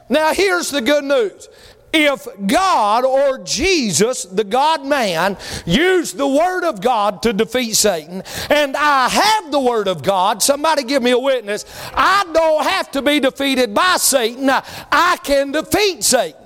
Now, 0.09 0.33
here's 0.33 0.71
the 0.71 0.80
good 0.80 1.04
news. 1.04 1.50
If 1.92 2.26
God 2.47 3.04
or 3.04 3.44
Jesus, 3.44 4.25
the 4.25 4.42
God 4.42 4.87
man, 4.87 5.37
used 5.66 6.16
the 6.16 6.26
Word 6.26 6.64
of 6.64 6.80
God 6.80 7.23
to 7.23 7.35
defeat 7.35 7.75
Satan, 7.75 8.23
and 8.49 8.75
I 8.75 9.11
have 9.11 9.52
the 9.52 9.61
Word 9.61 9.87
of 9.87 10.02
God, 10.02 10.42
somebody 10.42 10.83
give 10.83 11.02
me 11.02 11.11
a 11.11 11.18
witness, 11.18 11.66
I 11.94 12.25
don't 12.33 12.64
have 12.64 12.90
to 12.92 13.02
be 13.02 13.21
defeated 13.21 13.75
by 13.75 13.99
Satan, 13.99 14.49
I 14.50 15.18
can 15.23 15.52
defeat 15.52 16.02
Satan. 16.02 16.40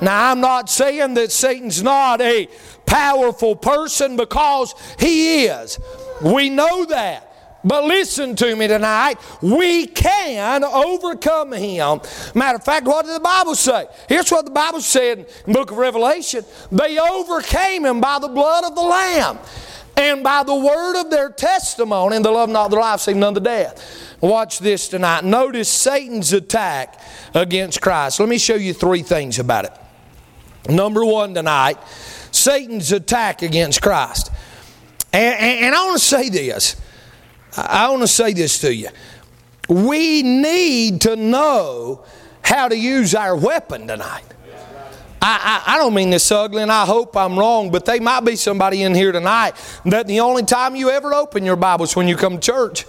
Now, 0.00 0.30
I'm 0.30 0.40
not 0.40 0.70
saying 0.70 1.14
that 1.14 1.32
Satan's 1.32 1.82
not 1.82 2.20
a 2.20 2.48
powerful 2.86 3.56
person 3.56 4.16
because 4.16 4.74
he 4.98 5.44
is. 5.44 5.78
We 6.22 6.48
know 6.48 6.84
that. 6.86 7.24
But 7.64 7.84
listen 7.84 8.36
to 8.36 8.54
me 8.54 8.68
tonight. 8.68 9.18
We 9.42 9.86
can 9.86 10.62
overcome 10.62 11.52
him. 11.52 12.00
Matter 12.34 12.56
of 12.56 12.64
fact, 12.64 12.86
what 12.86 13.04
did 13.04 13.16
the 13.16 13.20
Bible 13.20 13.56
say? 13.56 13.86
Here's 14.08 14.30
what 14.30 14.44
the 14.44 14.52
Bible 14.52 14.80
said 14.80 15.18
in 15.18 15.26
the 15.46 15.52
book 15.52 15.72
of 15.72 15.76
Revelation. 15.76 16.44
They 16.70 16.98
overcame 16.98 17.84
him 17.84 18.00
by 18.00 18.20
the 18.20 18.28
blood 18.28 18.64
of 18.64 18.76
the 18.76 18.82
Lamb 18.82 19.38
and 19.96 20.22
by 20.22 20.44
the 20.44 20.54
word 20.54 21.00
of 21.00 21.10
their 21.10 21.30
testimony, 21.30 22.14
and 22.14 22.24
the 22.24 22.30
love 22.30 22.48
not 22.48 22.70
their 22.70 22.78
life, 22.78 23.08
even 23.08 23.24
unto 23.24 23.40
death. 23.40 24.16
Watch 24.20 24.60
this 24.60 24.86
tonight. 24.86 25.24
Notice 25.24 25.68
Satan's 25.68 26.32
attack 26.32 27.00
against 27.34 27.80
Christ. 27.80 28.20
Let 28.20 28.28
me 28.28 28.38
show 28.38 28.54
you 28.54 28.72
three 28.72 29.02
things 29.02 29.40
about 29.40 29.64
it. 29.64 29.72
Number 30.68 31.04
one 31.04 31.34
tonight, 31.34 31.78
Satan's 32.30 32.92
attack 32.92 33.42
against 33.42 33.80
Christ. 33.80 34.30
And, 35.12 35.34
and, 35.40 35.64
and 35.66 35.74
I 35.74 35.86
want 35.86 35.98
to 35.98 36.04
say 36.04 36.28
this. 36.28 36.76
I 37.56 37.88
want 37.88 38.02
to 38.02 38.08
say 38.08 38.32
this 38.34 38.58
to 38.60 38.74
you. 38.74 38.88
We 39.68 40.22
need 40.22 41.02
to 41.02 41.16
know 41.16 42.04
how 42.42 42.68
to 42.68 42.76
use 42.76 43.14
our 43.14 43.36
weapon 43.36 43.86
tonight. 43.86 44.24
I, 45.20 45.62
I, 45.66 45.74
I, 45.74 45.78
don't 45.78 45.94
mean 45.94 46.10
this 46.10 46.30
ugly, 46.30 46.62
and 46.62 46.70
I 46.70 46.86
hope 46.86 47.16
I'm 47.16 47.36
wrong, 47.36 47.72
but 47.72 47.84
there 47.84 48.00
might 48.00 48.20
be 48.20 48.36
somebody 48.36 48.82
in 48.82 48.94
here 48.94 49.10
tonight 49.10 49.54
that 49.84 50.06
the 50.06 50.20
only 50.20 50.44
time 50.44 50.76
you 50.76 50.90
ever 50.90 51.12
open 51.12 51.44
your 51.44 51.56
Bible 51.56 51.84
is 51.84 51.96
when 51.96 52.06
you 52.06 52.16
come 52.16 52.38
to 52.38 52.40
church. 52.40 52.84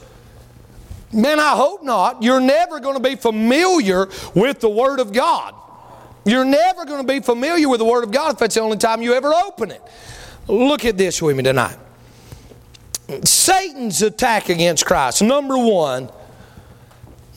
Man, 1.12 1.40
I 1.40 1.56
hope 1.56 1.84
not. 1.84 2.22
You're 2.22 2.40
never 2.40 2.80
going 2.80 3.02
to 3.02 3.10
be 3.10 3.16
familiar 3.16 4.08
with 4.36 4.60
the 4.60 4.70
Word 4.70 5.00
of 5.00 5.12
God. 5.12 5.56
You're 6.26 6.46
never 6.46 6.86
going 6.86 7.06
to 7.06 7.08
be 7.08 7.20
familiar 7.22 7.70
with 7.70 7.80
the 7.80 7.86
Word 7.86 8.04
of 8.04 8.12
God 8.12 8.34
if 8.34 8.40
that's 8.40 8.56
the 8.56 8.62
only 8.62 8.78
time 8.78 9.02
you 9.02 9.14
ever 9.14 9.34
open 9.34 9.72
it. 9.72 9.82
Look 10.48 10.86
at 10.86 10.98
this 10.98 11.22
with 11.22 11.38
me 11.38 11.44
tonight. 11.44 11.78
Satan's 13.24 14.02
attack 14.02 14.50
against 14.50 14.86
Christ. 14.86 15.22
Number 15.22 15.58
one, 15.58 16.10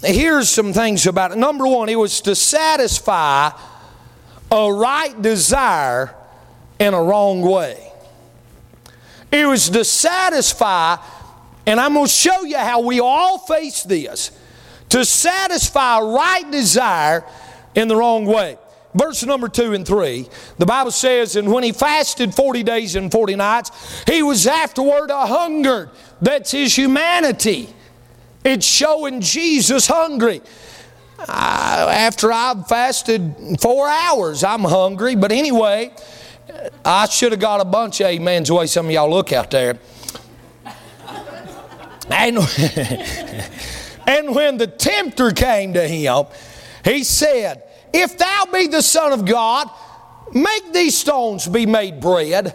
here's 0.03 0.49
some 0.49 0.73
things 0.73 1.07
about 1.07 1.33
it. 1.33 1.39
Number 1.39 1.67
one, 1.67 1.89
it 1.89 1.97
was 1.97 2.21
to 2.23 2.35
satisfy 2.35 3.51
a 4.51 4.73
right 4.73 5.21
desire 5.23 6.15
in 6.79 6.93
a 6.93 7.03
wrong 7.03 7.41
way. 7.41 7.91
It 9.31 9.47
was 9.47 9.71
to 9.71 9.85
satisfy, 9.85 10.97
and 11.67 11.81
I'm 11.81 11.95
going 11.95 12.07
to 12.07 12.13
show 12.13 12.45
you 12.45 12.59
how 12.59 12.81
we 12.81 13.01
all 13.01 13.39
face 13.39 13.83
this, 13.83 14.31
to 14.91 15.07
satisfy 15.07 16.01
a 16.01 16.05
right 16.05 16.51
desire 16.51 17.25
in 17.75 17.89
the 17.89 17.97
wrong 17.97 18.27
way 18.27 18.59
verse 18.95 19.25
number 19.25 19.49
2 19.49 19.73
and 19.75 19.87
3, 19.87 20.29
the 20.59 20.67
Bible 20.67 20.91
says, 20.91 21.37
And 21.37 21.53
when 21.53 21.65
he 21.65 21.73
fasted 21.73 22.35
40 22.35 22.63
days 22.63 22.97
and 22.97 23.11
40 23.11 23.37
nights, 23.37 24.05
he 24.07 24.23
was 24.23 24.47
afterward 24.47 25.11
a 25.11 25.27
hungered. 25.27 25.91
That's 26.21 26.51
his 26.51 26.77
humanity. 26.77 27.69
It's 28.45 28.67
showing 28.67 29.21
Jesus 29.21 29.87
hungry. 29.87 30.43
I, 31.19 32.07
after 32.07 32.33
I've 32.33 32.67
fasted 32.67 33.59
four 33.61 33.89
hours, 33.89 34.43
I'm 34.43 34.65
hungry. 34.65 35.15
But 35.15 35.33
anyway, 35.33 35.93
I 36.85 37.07
should 37.07 37.33
have 37.33 37.41
got 37.41 37.61
a 37.61 37.65
bunch 37.65 38.01
of 38.01 38.09
amens 38.09 38.49
the 38.49 38.55
way 38.55 38.67
some 38.67 38.87
of 38.87 38.93
y'all 38.93 39.11
look 39.11 39.33
out 39.33 39.51
there. 39.51 39.79
And, 42.11 42.39
and 44.07 44.35
when 44.35 44.59
the 44.59 44.67
tempter 44.67 45.31
came 45.31 45.73
to 45.75 45.87
him, 45.87 46.27
he 46.85 47.05
said, 47.05 47.63
If 47.93 48.19
thou 48.19 48.45
be 48.53 48.67
the 48.67 48.83
Son 48.83 49.13
of 49.13 49.25
God, 49.25 49.71
make 50.33 50.73
these 50.73 50.97
stones 50.97 51.47
be 51.47 51.67
made 51.67 52.01
bread. 52.01 52.55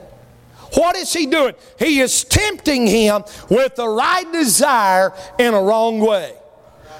What 0.73 0.95
is 0.95 1.13
he 1.13 1.27
doing? 1.27 1.55
He 1.79 1.99
is 1.99 2.23
tempting 2.23 2.87
him 2.87 3.23
with 3.49 3.75
the 3.75 3.87
right 3.87 4.29
desire 4.31 5.13
in 5.39 5.53
a 5.53 5.61
wrong 5.61 5.99
way. 5.99 6.33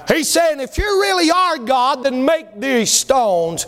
He's 0.08 0.28
saying, 0.28 0.60
if 0.60 0.78
you 0.78 0.84
really 0.84 1.30
are 1.30 1.58
God, 1.58 2.04
then 2.04 2.24
make 2.24 2.58
these 2.58 2.90
stones 2.90 3.66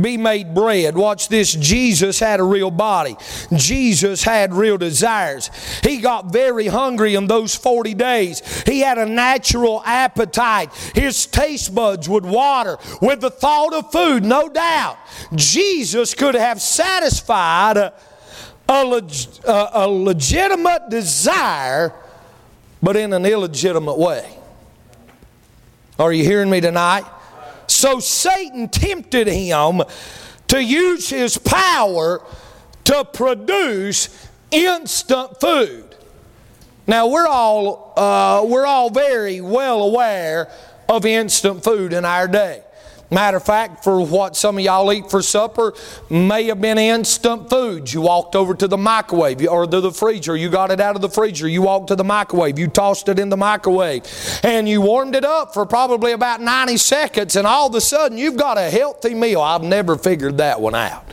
be 0.00 0.16
made 0.16 0.54
bread. 0.54 0.96
Watch 0.96 1.28
this. 1.28 1.52
Jesus 1.52 2.18
had 2.18 2.40
a 2.40 2.44
real 2.44 2.70
body. 2.70 3.16
Jesus 3.54 4.22
had 4.22 4.52
real 4.54 4.76
desires. 4.76 5.50
He 5.82 5.98
got 5.98 6.32
very 6.32 6.66
hungry 6.66 7.14
in 7.14 7.26
those 7.26 7.54
40 7.54 7.94
days. 7.94 8.62
He 8.64 8.80
had 8.80 8.98
a 8.98 9.06
natural 9.06 9.82
appetite. 9.84 10.72
His 10.94 11.26
taste 11.26 11.74
buds 11.74 12.08
would 12.08 12.24
water 12.24 12.78
with 13.00 13.20
the 13.20 13.30
thought 13.30 13.72
of 13.72 13.92
food, 13.92 14.24
no 14.24 14.48
doubt. 14.48 14.98
Jesus 15.34 16.14
could 16.14 16.34
have 16.34 16.60
satisfied 16.60 17.76
a, 17.76 17.94
a, 18.68 18.84
leg, 18.84 19.12
a, 19.46 19.68
a 19.74 19.88
legitimate 19.88 20.90
desire, 20.90 21.92
but 22.82 22.96
in 22.96 23.12
an 23.12 23.24
illegitimate 23.24 23.98
way. 23.98 24.38
Are 25.98 26.12
you 26.12 26.24
hearing 26.24 26.50
me 26.50 26.60
tonight? 26.60 27.04
So 27.74 27.98
Satan 27.98 28.68
tempted 28.68 29.26
him 29.26 29.82
to 30.46 30.62
use 30.62 31.10
his 31.10 31.36
power 31.36 32.22
to 32.84 33.04
produce 33.04 34.28
instant 34.52 35.40
food. 35.40 35.96
Now 36.86 37.08
we're 37.08 37.26
all 37.26 37.92
uh, 37.96 38.46
we're 38.46 38.64
all 38.64 38.90
very 38.90 39.40
well 39.40 39.82
aware 39.82 40.48
of 40.88 41.04
instant 41.04 41.64
food 41.64 41.92
in 41.92 42.04
our 42.04 42.28
day. 42.28 42.62
Matter 43.10 43.36
of 43.36 43.44
fact, 43.44 43.84
for 43.84 44.04
what 44.04 44.34
some 44.34 44.56
of 44.58 44.64
y'all 44.64 44.92
eat 44.92 45.10
for 45.10 45.22
supper 45.22 45.74
may 46.10 46.44
have 46.44 46.60
been 46.60 46.78
instant 46.78 47.50
foods. 47.50 47.92
You 47.92 48.00
walked 48.00 48.34
over 48.34 48.54
to 48.54 48.66
the 48.66 48.78
microwave 48.78 49.46
or 49.46 49.66
to 49.66 49.80
the 49.80 49.92
freezer. 49.92 50.36
You 50.36 50.48
got 50.48 50.70
it 50.70 50.80
out 50.80 50.96
of 50.96 51.02
the 51.02 51.08
freezer. 51.08 51.46
You 51.46 51.62
walked 51.62 51.88
to 51.88 51.96
the 51.96 52.04
microwave. 52.04 52.58
You 52.58 52.66
tossed 52.66 53.08
it 53.08 53.18
in 53.18 53.28
the 53.28 53.36
microwave. 53.36 54.04
And 54.42 54.68
you 54.68 54.80
warmed 54.80 55.14
it 55.14 55.24
up 55.24 55.54
for 55.54 55.66
probably 55.66 56.12
about 56.12 56.40
90 56.40 56.76
seconds. 56.78 57.36
And 57.36 57.46
all 57.46 57.68
of 57.68 57.74
a 57.74 57.80
sudden, 57.80 58.16
you've 58.16 58.36
got 58.36 58.58
a 58.58 58.70
healthy 58.70 59.14
meal. 59.14 59.40
I've 59.40 59.62
never 59.62 59.96
figured 59.96 60.38
that 60.38 60.60
one 60.60 60.74
out. 60.74 61.04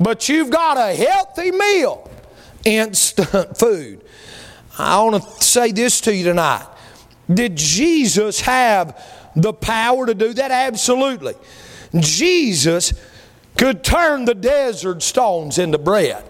But 0.00 0.28
you've 0.28 0.50
got 0.50 0.76
a 0.76 0.94
healthy 0.94 1.52
meal. 1.52 2.10
Instant 2.64 3.56
food. 3.56 4.04
I 4.78 5.02
want 5.02 5.22
to 5.22 5.44
say 5.44 5.70
this 5.70 6.00
to 6.02 6.14
you 6.14 6.24
tonight. 6.24 6.66
Did 7.32 7.56
Jesus 7.56 8.40
have 8.40 9.00
the 9.34 9.52
power 9.52 10.06
to 10.06 10.14
do 10.14 10.32
that? 10.34 10.50
Absolutely. 10.50 11.34
Jesus 11.98 12.92
could 13.56 13.84
turn 13.84 14.24
the 14.24 14.34
desert 14.34 15.02
stones 15.02 15.58
into 15.58 15.78
bread. 15.78 16.24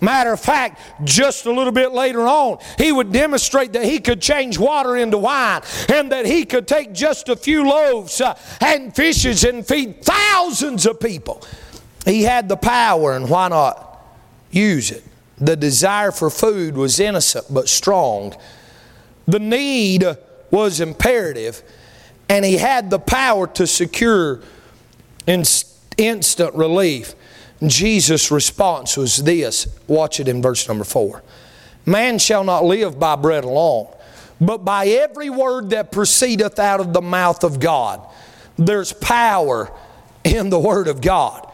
Matter 0.00 0.32
of 0.32 0.40
fact, 0.40 0.80
just 1.04 1.46
a 1.46 1.52
little 1.52 1.72
bit 1.72 1.92
later 1.92 2.22
on, 2.22 2.58
he 2.76 2.90
would 2.90 3.12
demonstrate 3.12 3.74
that 3.74 3.84
he 3.84 4.00
could 4.00 4.20
change 4.20 4.58
water 4.58 4.96
into 4.96 5.16
wine 5.16 5.62
and 5.88 6.10
that 6.10 6.26
he 6.26 6.44
could 6.44 6.66
take 6.66 6.92
just 6.92 7.28
a 7.28 7.36
few 7.36 7.64
loaves 7.64 8.20
uh, 8.20 8.36
and 8.60 8.94
fishes 8.96 9.44
and 9.44 9.64
feed 9.64 10.02
thousands 10.02 10.86
of 10.86 10.98
people. 10.98 11.46
He 12.04 12.24
had 12.24 12.48
the 12.48 12.56
power, 12.56 13.12
and 13.12 13.30
why 13.30 13.46
not 13.46 14.04
use 14.50 14.90
it? 14.90 15.04
The 15.38 15.54
desire 15.54 16.10
for 16.10 16.30
food 16.30 16.76
was 16.76 16.98
innocent 16.98 17.46
but 17.48 17.68
strong. 17.68 18.34
The 19.28 19.38
need 19.38 20.04
was 20.50 20.80
imperative 20.80 21.62
and 22.32 22.46
he 22.46 22.56
had 22.56 22.88
the 22.88 22.98
power 22.98 23.46
to 23.46 23.66
secure 23.66 24.40
instant 25.26 26.54
relief. 26.54 27.14
Jesus' 27.66 28.30
response 28.30 28.96
was 28.96 29.22
this 29.22 29.66
watch 29.86 30.18
it 30.18 30.28
in 30.28 30.40
verse 30.40 30.66
number 30.66 30.82
four 30.82 31.22
Man 31.84 32.18
shall 32.18 32.42
not 32.42 32.64
live 32.64 32.98
by 32.98 33.16
bread 33.16 33.44
alone, 33.44 33.94
but 34.40 34.64
by 34.64 34.86
every 34.86 35.28
word 35.28 35.70
that 35.70 35.92
proceedeth 35.92 36.58
out 36.58 36.80
of 36.80 36.94
the 36.94 37.02
mouth 37.02 37.44
of 37.44 37.60
God. 37.60 38.00
There's 38.56 38.94
power 38.94 39.70
in 40.24 40.48
the 40.48 40.58
Word 40.58 40.88
of 40.88 41.02
God. 41.02 41.46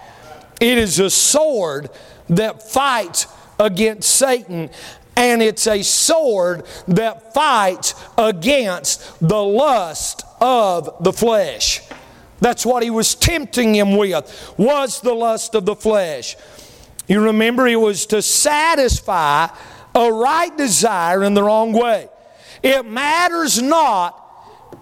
It 0.60 0.78
is 0.78 1.00
a 1.00 1.10
sword 1.10 1.90
that 2.28 2.62
fights 2.62 3.26
against 3.58 4.14
Satan 4.14 4.70
and 5.16 5.42
it's 5.42 5.66
a 5.66 5.82
sword 5.82 6.64
that 6.86 7.34
fights 7.34 7.94
against 8.16 9.18
the 9.18 9.42
lust 9.42 10.22
of 10.40 11.02
the 11.02 11.12
flesh. 11.12 11.82
That's 12.40 12.64
what 12.64 12.82
he 12.82 12.90
was 12.90 13.14
tempting 13.14 13.74
him 13.74 13.96
with, 13.96 14.54
was 14.56 15.00
the 15.00 15.14
lust 15.14 15.54
of 15.54 15.64
the 15.64 15.74
flesh. 15.74 16.36
You 17.08 17.24
remember, 17.24 17.66
it 17.66 17.76
was 17.76 18.06
to 18.06 18.22
satisfy 18.22 19.48
a 19.94 20.12
right 20.12 20.56
desire 20.56 21.24
in 21.24 21.34
the 21.34 21.42
wrong 21.42 21.72
way. 21.72 22.08
It 22.62 22.86
matters 22.86 23.60
not 23.60 24.24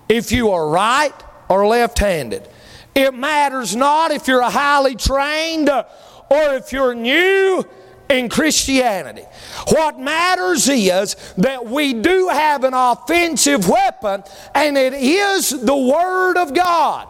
if 0.08 0.32
you 0.32 0.50
are 0.50 0.68
right 0.68 1.14
or 1.48 1.66
left 1.66 1.98
handed. 1.98 2.48
It 2.94 3.14
matters 3.14 3.76
not 3.76 4.10
if 4.10 4.26
you're 4.26 4.42
highly 4.42 4.96
trained 4.96 5.68
or 5.68 5.84
if 6.30 6.72
you're 6.72 6.94
new 6.94 7.64
in 8.08 8.28
Christianity. 8.28 9.24
What 9.68 9.98
matters 9.98 10.68
is 10.68 11.16
that 11.38 11.66
we 11.66 11.92
do 11.94 12.28
have 12.28 12.64
an 12.64 12.74
offensive 12.74 13.68
weapon, 13.68 14.22
and 14.54 14.76
it 14.76 14.94
is 14.94 15.50
the 15.50 15.76
Word 15.76 16.36
of 16.36 16.54
God. 16.54 17.08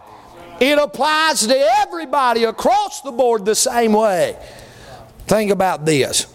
It 0.61 0.79
applies 0.79 1.47
to 1.47 1.55
everybody 1.81 2.45
across 2.45 3.03
the 3.03 3.13
board 3.13 3.45
the 3.45 3.55
same 3.55 3.93
way. 3.93 4.37
Think 5.27 5.51
about 5.51 5.85
this 5.85 6.33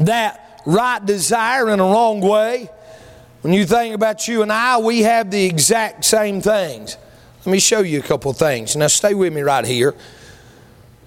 that 0.00 0.62
right 0.64 1.04
desire 1.04 1.68
in 1.70 1.80
a 1.80 1.82
wrong 1.82 2.20
way. 2.20 2.70
When 3.42 3.52
you 3.52 3.66
think 3.66 3.94
about 3.94 4.28
you 4.28 4.42
and 4.42 4.52
I, 4.52 4.78
we 4.78 5.00
have 5.00 5.30
the 5.30 5.44
exact 5.44 6.04
same 6.04 6.40
things. 6.40 6.96
Let 7.44 7.52
me 7.52 7.58
show 7.58 7.80
you 7.80 7.98
a 7.98 8.02
couple 8.02 8.32
things. 8.32 8.76
Now, 8.76 8.86
stay 8.86 9.14
with 9.14 9.32
me 9.32 9.42
right 9.42 9.64
here 9.64 9.94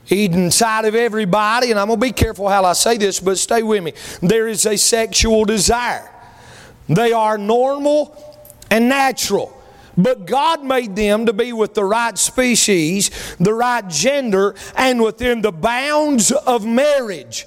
inside 0.09 0.85
of 0.85 0.95
everybody, 0.95 1.71
and 1.71 1.79
I'm 1.79 1.87
going 1.87 1.99
to 1.99 2.05
be 2.05 2.11
careful 2.11 2.49
how 2.49 2.65
I 2.65 2.73
say 2.73 2.97
this, 2.97 3.19
but 3.19 3.37
stay 3.37 3.63
with 3.63 3.83
me. 3.83 3.93
There 4.21 4.47
is 4.47 4.65
a 4.65 4.77
sexual 4.77 5.45
desire. 5.45 6.09
They 6.89 7.13
are 7.13 7.37
normal 7.37 8.15
and 8.69 8.89
natural. 8.89 9.57
But 9.97 10.25
God 10.25 10.63
made 10.63 10.95
them 10.95 11.25
to 11.25 11.33
be 11.33 11.53
with 11.53 11.73
the 11.73 11.83
right 11.83 12.17
species, 12.17 13.35
the 13.39 13.53
right 13.53 13.87
gender, 13.87 14.55
and 14.75 15.01
within 15.01 15.41
the 15.41 15.51
bounds 15.51 16.31
of 16.31 16.65
marriage. 16.65 17.45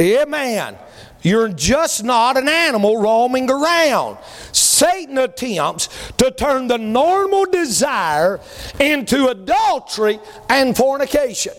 Amen. 0.00 0.78
You're 1.22 1.48
just 1.48 2.02
not 2.02 2.36
an 2.36 2.48
animal 2.48 3.00
roaming 3.00 3.50
around. 3.50 4.18
Satan 4.52 5.18
attempts 5.18 5.88
to 6.12 6.30
turn 6.30 6.68
the 6.68 6.78
normal 6.78 7.44
desire 7.46 8.40
into 8.78 9.28
adultery 9.28 10.18
and 10.48 10.76
fornication. 10.76 11.52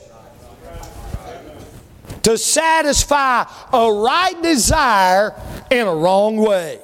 To 2.23 2.37
satisfy 2.37 3.45
a 3.71 3.91
right 3.91 4.41
desire 4.41 5.33
in 5.69 5.87
a 5.87 5.95
wrong 5.95 6.37
way. 6.37 6.79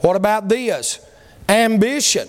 What 0.00 0.16
about 0.16 0.48
this? 0.48 1.04
Ambition. 1.48 2.28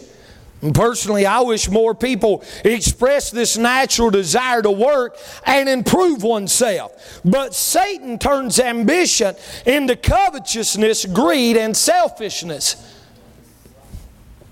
Personally, 0.74 1.26
I 1.26 1.40
wish 1.42 1.70
more 1.70 1.96
people 1.96 2.44
express 2.64 3.32
this 3.32 3.58
natural 3.58 4.12
desire 4.12 4.62
to 4.62 4.70
work 4.70 5.18
and 5.44 5.68
improve 5.68 6.22
oneself. 6.22 7.20
But 7.26 7.56
Satan 7.56 8.20
turns 8.20 8.60
ambition 8.60 9.36
into 9.66 9.96
covetousness, 9.96 11.06
greed, 11.06 11.58
and 11.58 11.76
selfishness. 11.76 12.76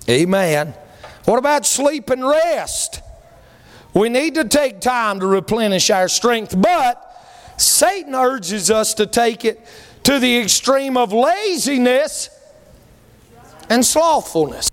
Amen. 0.10 0.74
What 1.26 1.38
about 1.38 1.67
sleep 1.67 2.10
and 2.10 2.28
rest? 2.28 3.02
We 3.93 4.10
need 4.10 4.34
to 4.36 4.45
take 4.45 4.82
time 4.82 5.19
to 5.19 5.28
replenish 5.28 5.91
our 5.91 6.08
strength, 6.08 6.60
but 6.60 7.06
Satan 7.58 8.15
urges 8.15 8.72
us 8.72 8.95
to 8.95 9.06
take 9.06 9.45
it 9.45 9.63
to 10.04 10.17
the 10.17 10.39
extreme 10.39 10.98
of 10.98 11.13
laziness 11.13 12.32
and 13.69 13.86
slothfulness 13.86 14.69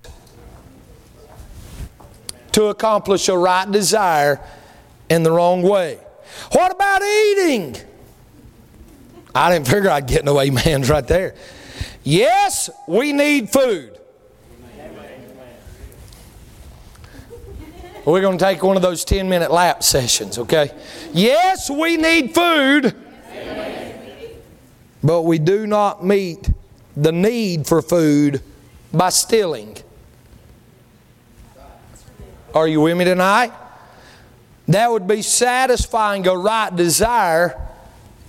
to 2.56 2.68
accomplish 2.68 3.28
a 3.28 3.36
right 3.36 3.70
desire 3.70 4.40
in 5.10 5.22
the 5.22 5.30
wrong 5.30 5.60
way. 5.60 5.98
What 6.52 6.72
about 6.72 7.02
eating? 7.02 7.76
I 9.34 9.52
didn't 9.52 9.68
figure 9.68 9.90
I'd 9.90 10.06
get 10.06 10.24
no 10.24 10.40
amens 10.40 10.88
right 10.90 11.06
there. 11.06 11.34
Yes, 12.02 12.70
we 12.88 13.12
need 13.12 13.50
food. 13.50 13.98
We're 18.06 18.22
going 18.22 18.38
to 18.38 18.44
take 18.44 18.62
one 18.62 18.76
of 18.76 18.82
those 18.82 19.04
10 19.04 19.28
minute 19.28 19.50
lap 19.50 19.82
sessions, 19.82 20.38
okay? 20.38 20.70
Yes, 21.12 21.68
we 21.68 21.98
need 21.98 22.34
food, 22.34 22.94
but 25.02 25.22
we 25.22 25.38
do 25.38 25.66
not 25.66 26.02
meet 26.02 26.48
the 26.96 27.12
need 27.12 27.66
for 27.66 27.82
food 27.82 28.40
by 28.94 29.10
stealing. 29.10 29.76
Are 32.56 32.66
you 32.66 32.80
with 32.80 32.96
me 32.96 33.04
tonight? 33.04 33.52
That 34.68 34.90
would 34.90 35.06
be 35.06 35.20
satisfying 35.20 36.26
a 36.26 36.34
right 36.34 36.74
desire 36.74 37.60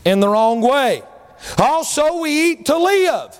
in 0.03 0.19
the 0.19 0.27
wrong 0.27 0.59
way. 0.59 1.01
Also, 1.57 2.19
we 2.19 2.51
eat 2.51 2.65
to 2.65 2.77
live. 2.77 3.39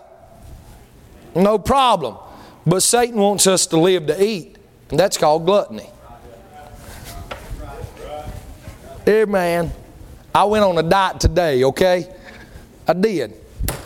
No 1.36 1.60
problem. 1.60 2.16
But 2.66 2.84
Satan 2.84 3.20
wants 3.20 3.48
us 3.48 3.68
to 3.68 3.78
live 3.78 4.08
to 4.08 4.24
eat, 4.24 4.56
and 4.90 4.98
that's 4.98 5.18
called 5.18 5.46
gluttony. 5.46 5.90
Amen. 9.06 9.70
I 10.34 10.46
went 10.46 10.64
on 10.64 10.78
a 10.78 10.84
diet 10.84 11.20
today, 11.20 11.66
okay? 11.66 12.16
I 12.88 12.94
did. 12.94 13.34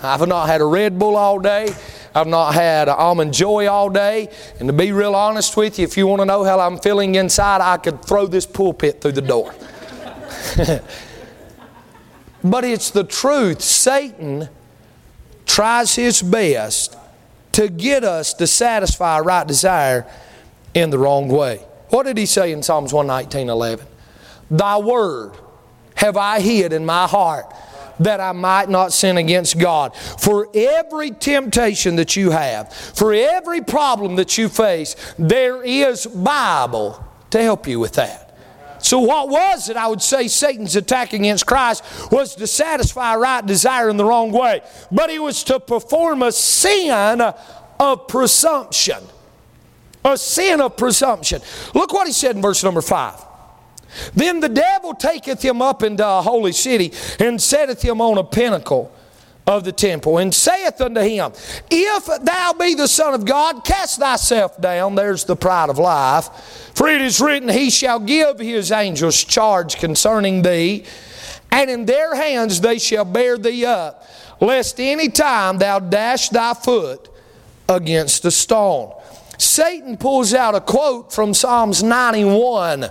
I've 0.04 0.28
not 0.28 0.46
had 0.46 0.62
a 0.62 0.66
Red 0.66 1.00
Bull 1.00 1.16
all 1.16 1.40
day. 1.40 1.74
I've 2.14 2.28
not 2.28 2.54
had 2.54 2.90
almond 2.90 3.34
joy 3.34 3.68
all 3.68 3.90
day. 3.90 4.30
And 4.60 4.68
to 4.68 4.74
be 4.74 4.92
real 4.92 5.16
honest 5.16 5.56
with 5.56 5.80
you, 5.80 5.86
if 5.86 5.96
you 5.98 6.08
want 6.08 6.22
to 6.22 6.26
know 6.26 6.44
how 6.44 6.60
I'm 6.60 6.78
feeling 6.78 7.16
inside, 7.16 7.62
I 7.62 7.78
could 7.78 8.04
throw 8.04 8.28
this 8.28 8.46
pulpit 8.46 9.02
through 9.02 9.14
the 9.14 9.22
door. 9.22 9.54
but 12.44 12.64
it's 12.64 12.90
the 12.90 13.04
truth. 13.04 13.62
Satan 13.62 14.50
tries 15.46 15.96
his 15.96 16.22
best 16.22 16.98
to 17.54 17.70
get 17.70 18.04
us 18.04 18.34
to 18.36 18.48
satisfy 18.48 19.20
a 19.20 19.22
right 19.22 19.48
desire 19.48 20.06
in 20.74 20.90
the 20.90 20.98
wrong 20.98 21.28
way. 21.28 21.58
What 21.90 22.04
did 22.04 22.18
he 22.18 22.26
say 22.26 22.52
in 22.52 22.64
Psalms 22.64 22.94
119 22.94 23.50
11? 23.50 23.86
Thy 24.50 24.78
word 24.78 25.34
have 25.96 26.18
I 26.18 26.40
hid 26.40 26.74
in 26.74 26.86
my 26.86 27.08
heart 27.08 27.54
that 28.02 28.20
I 28.20 28.32
might 28.32 28.70
not 28.70 28.94
sin 28.94 29.18
against 29.18 29.58
God. 29.58 29.96
For 29.96 30.48
every 30.54 31.12
temptation 31.12 31.96
that 31.96 32.16
you 32.16 32.32
have, 32.32 32.74
for 32.74 33.14
every 33.14 33.62
problem 33.62 34.16
that 34.16 34.38
you 34.38 34.50
face, 34.50 34.96
there 35.18 35.64
is 35.64 36.06
Bible 36.06 37.04
to 37.30 37.42
help 37.42 37.68
you 37.68 37.80
with 37.80 37.94
that. 37.94 38.28
So, 38.84 39.00
what 39.00 39.30
was 39.30 39.70
it? 39.70 39.78
I 39.78 39.88
would 39.88 40.02
say 40.02 40.28
Satan's 40.28 40.76
attack 40.76 41.14
against 41.14 41.46
Christ 41.46 41.84
was 42.12 42.36
to 42.36 42.48
satisfy 42.48 43.16
right 43.16 43.46
desire 43.46 43.90
in 43.90 43.98
the 43.98 44.06
wrong 44.06 44.32
way, 44.32 44.62
but 44.92 45.10
he 45.10 45.20
was 45.20 45.44
to 45.46 45.60
perform 45.60 46.24
a 46.24 46.32
sin 46.32 47.22
of 47.22 48.08
presumption. 48.08 49.04
A 50.04 50.18
sin 50.18 50.62
of 50.62 50.78
presumption. 50.78 51.42
Look 51.76 51.94
what 51.94 52.08
he 52.08 52.14
said 52.14 52.36
in 52.36 52.42
verse 52.42 52.64
number 52.64 52.82
5. 52.82 53.31
Then 54.14 54.40
the 54.40 54.50
devil 54.50 54.94
taketh 54.94 55.42
him 55.42 55.62
up 55.62 55.84
into 55.84 56.08
a 56.08 56.22
holy 56.22 56.52
city 56.52 56.94
and 57.20 57.42
setteth 57.42 57.82
him 57.82 58.02
on 58.02 58.18
a 58.18 58.24
pinnacle 58.24 58.92
of 59.48 59.64
the 59.64 59.72
temple 59.72 60.18
and 60.18 60.34
saith 60.34 60.80
unto 60.82 61.02
him, 61.02 61.32
If 61.70 62.06
thou 62.24 62.54
be 62.54 62.76
the 62.76 62.88
Son 62.88 63.14
of 63.14 63.26
God, 63.26 63.64
cast 63.64 64.00
thyself 64.00 64.60
down. 64.62 64.96
There's 64.96 65.26
the 65.26 65.36
pride 65.36 65.70
of 65.70 65.78
life. 65.78 66.30
For 66.74 66.88
it 66.88 67.02
is 67.02 67.20
written, 67.20 67.50
He 67.50 67.70
shall 67.70 68.00
give 68.00 68.40
his 68.40 68.72
angels 68.72 69.24
charge 69.24 69.78
concerning 69.78 70.42
thee, 70.42 70.86
and 71.52 71.70
in 71.70 71.86
their 71.86 72.16
hands 72.16 72.62
they 72.62 72.80
shall 72.80 73.06
bear 73.06 73.38
thee 73.38 73.66
up, 73.66 74.08
lest 74.40 74.80
any 74.80 75.10
time 75.10 75.58
thou 75.58 75.80
dash 75.80 76.30
thy 76.30 76.54
foot 76.54 77.10
against 77.68 78.26
a 78.26 78.32
stone. 78.32 78.94
Satan 79.38 79.98
pulls 79.98 80.34
out 80.34 80.56
a 80.56 80.62
quote 80.62 81.12
from 81.12 81.34
Psalms 81.34 81.82
91 81.82 82.90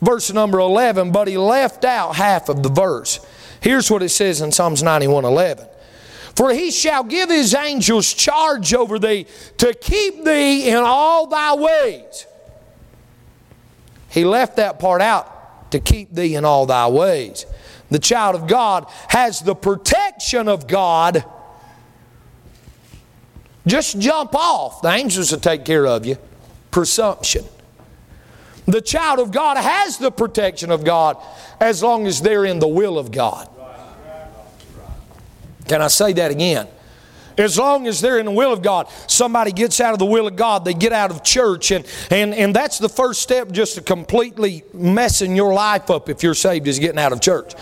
verse 0.00 0.32
number 0.32 0.58
11, 0.58 1.12
but 1.12 1.28
he 1.28 1.38
left 1.38 1.84
out 1.84 2.16
half 2.16 2.48
of 2.48 2.62
the 2.62 2.68
verse. 2.68 3.24
Here's 3.60 3.90
what 3.90 4.02
it 4.02 4.08
says 4.08 4.40
in 4.40 4.52
Psalms 4.52 4.82
91 4.82 5.24
11. 5.24 5.66
For 6.34 6.52
he 6.52 6.70
shall 6.70 7.04
give 7.04 7.28
his 7.28 7.54
angels 7.54 8.12
charge 8.14 8.72
over 8.72 8.98
thee 8.98 9.26
to 9.58 9.74
keep 9.74 10.24
thee 10.24 10.70
in 10.70 10.76
all 10.76 11.26
thy 11.26 11.54
ways. 11.54 12.26
He 14.08 14.24
left 14.24 14.56
that 14.56 14.78
part 14.78 15.02
out 15.02 15.70
to 15.70 15.78
keep 15.78 16.12
thee 16.14 16.34
in 16.34 16.44
all 16.44 16.66
thy 16.66 16.88
ways. 16.88 17.46
The 17.90 17.98
child 17.98 18.36
of 18.36 18.46
God 18.46 18.86
has 19.08 19.40
the 19.40 19.54
protection 19.54 20.48
of 20.48 20.66
God. 20.66 21.24
Just 23.66 23.98
jump 24.00 24.34
off. 24.34 24.82
The 24.82 24.88
angels 24.88 25.32
will 25.32 25.40
take 25.40 25.64
care 25.64 25.86
of 25.86 26.06
you. 26.06 26.16
Presumption. 26.70 27.44
The 28.70 28.80
child 28.80 29.18
of 29.18 29.32
God 29.32 29.56
has 29.56 29.98
the 29.98 30.12
protection 30.12 30.70
of 30.70 30.84
God 30.84 31.16
as 31.58 31.82
long 31.82 32.06
as 32.06 32.22
they're 32.22 32.44
in 32.44 32.60
the 32.60 32.68
will 32.68 32.98
of 32.98 33.10
God. 33.10 33.48
Can 35.66 35.82
I 35.82 35.88
say 35.88 36.12
that 36.14 36.30
again? 36.30 36.68
As 37.36 37.58
long 37.58 37.86
as 37.86 38.00
they're 38.00 38.18
in 38.18 38.26
the 38.26 38.32
will 38.32 38.52
of 38.52 38.60
God, 38.60 38.88
somebody 39.06 39.50
gets 39.50 39.80
out 39.80 39.92
of 39.92 39.98
the 39.98 40.06
will 40.06 40.26
of 40.26 40.36
God, 40.36 40.64
they 40.64 40.74
get 40.74 40.92
out 40.92 41.10
of 41.10 41.24
church, 41.24 41.70
and, 41.70 41.86
and, 42.10 42.34
and 42.34 42.54
that's 42.54 42.78
the 42.78 42.88
first 42.88 43.22
step 43.22 43.50
just 43.50 43.76
to 43.76 43.80
completely 43.80 44.62
messing 44.74 45.34
your 45.34 45.54
life 45.54 45.90
up 45.90 46.08
if 46.08 46.22
you're 46.22 46.34
saved 46.34 46.68
is 46.68 46.78
getting 46.78 46.98
out 46.98 47.12
of 47.12 47.20
church. 47.20 47.54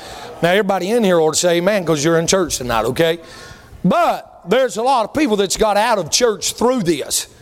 Now, 0.42 0.50
everybody 0.50 0.90
in 0.90 1.04
here 1.04 1.20
ought 1.20 1.34
to 1.34 1.38
say 1.38 1.58
amen 1.58 1.82
because 1.82 2.04
you're 2.04 2.18
in 2.18 2.26
church 2.26 2.58
tonight, 2.58 2.86
okay? 2.86 3.18
But 3.84 4.42
there's 4.48 4.76
a 4.78 4.82
lot 4.82 5.04
of 5.04 5.14
people 5.14 5.36
that's 5.36 5.56
got 5.56 5.76
out 5.76 5.98
of 5.98 6.10
church 6.10 6.54
through 6.54 6.82
this 6.82 7.32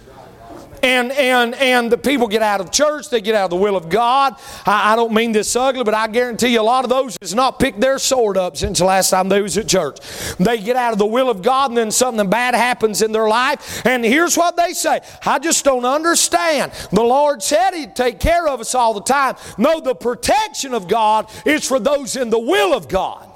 and 0.83 1.12
and 1.12 1.55
and 1.55 1.91
the 1.91 1.99
people 1.99 2.29
get 2.29 2.43
out 2.43 2.61
of 2.61 2.71
church 2.71 3.11
they 3.11 3.21
get 3.21 3.35
out 3.35 3.45
of 3.45 3.51
the 3.51 3.57
will 3.57 3.77
of 3.77 3.89
god. 3.89 4.35
I, 4.65 4.93
I, 4.93 4.97
don't 4.97 5.12
mean 5.12 5.33
this 5.33 5.55
ugly 5.57 5.85
but 5.85 5.95
i 5.95 6.07
guarantee 6.07 6.49
you 6.49 6.61
a 6.61 6.62
lot 6.62 6.85
of 6.85 6.91
those 6.91 7.17
has 7.21 7.35
not 7.35 7.59
picked 7.59 7.81
their 7.81 7.99
sword 7.99 8.37
up 8.37 8.57
since 8.57 8.79
the 8.79 8.85
last 8.85 9.11
time 9.11 9.29
they 9.29 9.41
was 9.41 9.57
at 9.59 9.69
church. 9.69 9.99
They 10.39 10.59
get 10.59 10.77
out 10.77 10.93
of 10.93 10.99
the 10.99 11.07
will 11.07 11.31
of 11.31 11.43
god 11.43 11.71
and 11.71 11.79
then 11.79 11.91
something 11.91 12.29
bad 12.29 12.55
happens 12.55 13.03
in 13.03 13.12
their 13.12 13.29
life. 13.29 13.85
And 13.87 14.05
here's 14.05 14.37
what 14.37 14.57
they 14.57 14.73
say. 14.73 15.01
I 15.25 15.39
just 15.39 15.65
don't 15.65 15.85
understand. 15.85 16.73
The 16.93 17.03
lord 17.03 17.43
said 17.43 17.73
he'd 17.73 17.97
take 17.97 18.21
care 18.21 18.47
of 18.47 18.61
us 18.61 18.75
all 18.75 18.95
the 18.95 19.03
time. 19.03 19.37
No 19.59 19.81
the 19.81 19.95
protection 19.95 20.75
of 20.75 20.89
god 20.89 21.31
is 21.45 21.67
for 21.67 21.79
those 21.79 22.17
in 22.17 22.31
the 22.31 22.39
will 22.39 22.75
of 22.75 22.89
god. 22.89 23.29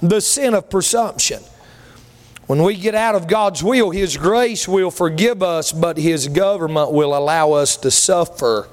The 0.00 0.20
sin 0.20 0.54
of 0.54 0.68
presumption 0.68 1.42
when 2.46 2.62
we 2.62 2.76
get 2.76 2.94
out 2.94 3.14
of 3.14 3.26
God's 3.26 3.62
will, 3.62 3.90
His 3.90 4.16
grace 4.16 4.68
will 4.68 4.90
forgive 4.90 5.42
us, 5.42 5.72
but 5.72 5.96
His 5.96 6.28
government 6.28 6.92
will 6.92 7.16
allow 7.16 7.52
us 7.52 7.76
to 7.78 7.90
suffer 7.90 8.68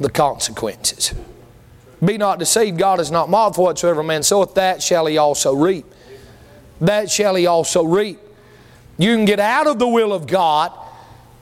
the 0.00 0.10
consequences. 0.10 1.14
Be 2.04 2.18
not 2.18 2.38
deceived, 2.38 2.78
God 2.78 3.00
is 3.00 3.10
not 3.10 3.30
mocked, 3.30 3.56
for 3.56 3.62
whatsoever 3.62 4.02
man 4.02 4.22
soweth, 4.22 4.54
that 4.54 4.82
shall 4.82 5.06
he 5.06 5.18
also 5.18 5.54
reap. 5.54 5.86
That 6.80 7.10
shall 7.10 7.34
he 7.34 7.46
also 7.46 7.84
reap. 7.84 8.18
You 8.98 9.14
can 9.14 9.24
get 9.24 9.40
out 9.40 9.66
of 9.66 9.78
the 9.78 9.88
will 9.88 10.12
of 10.12 10.26
God 10.26 10.72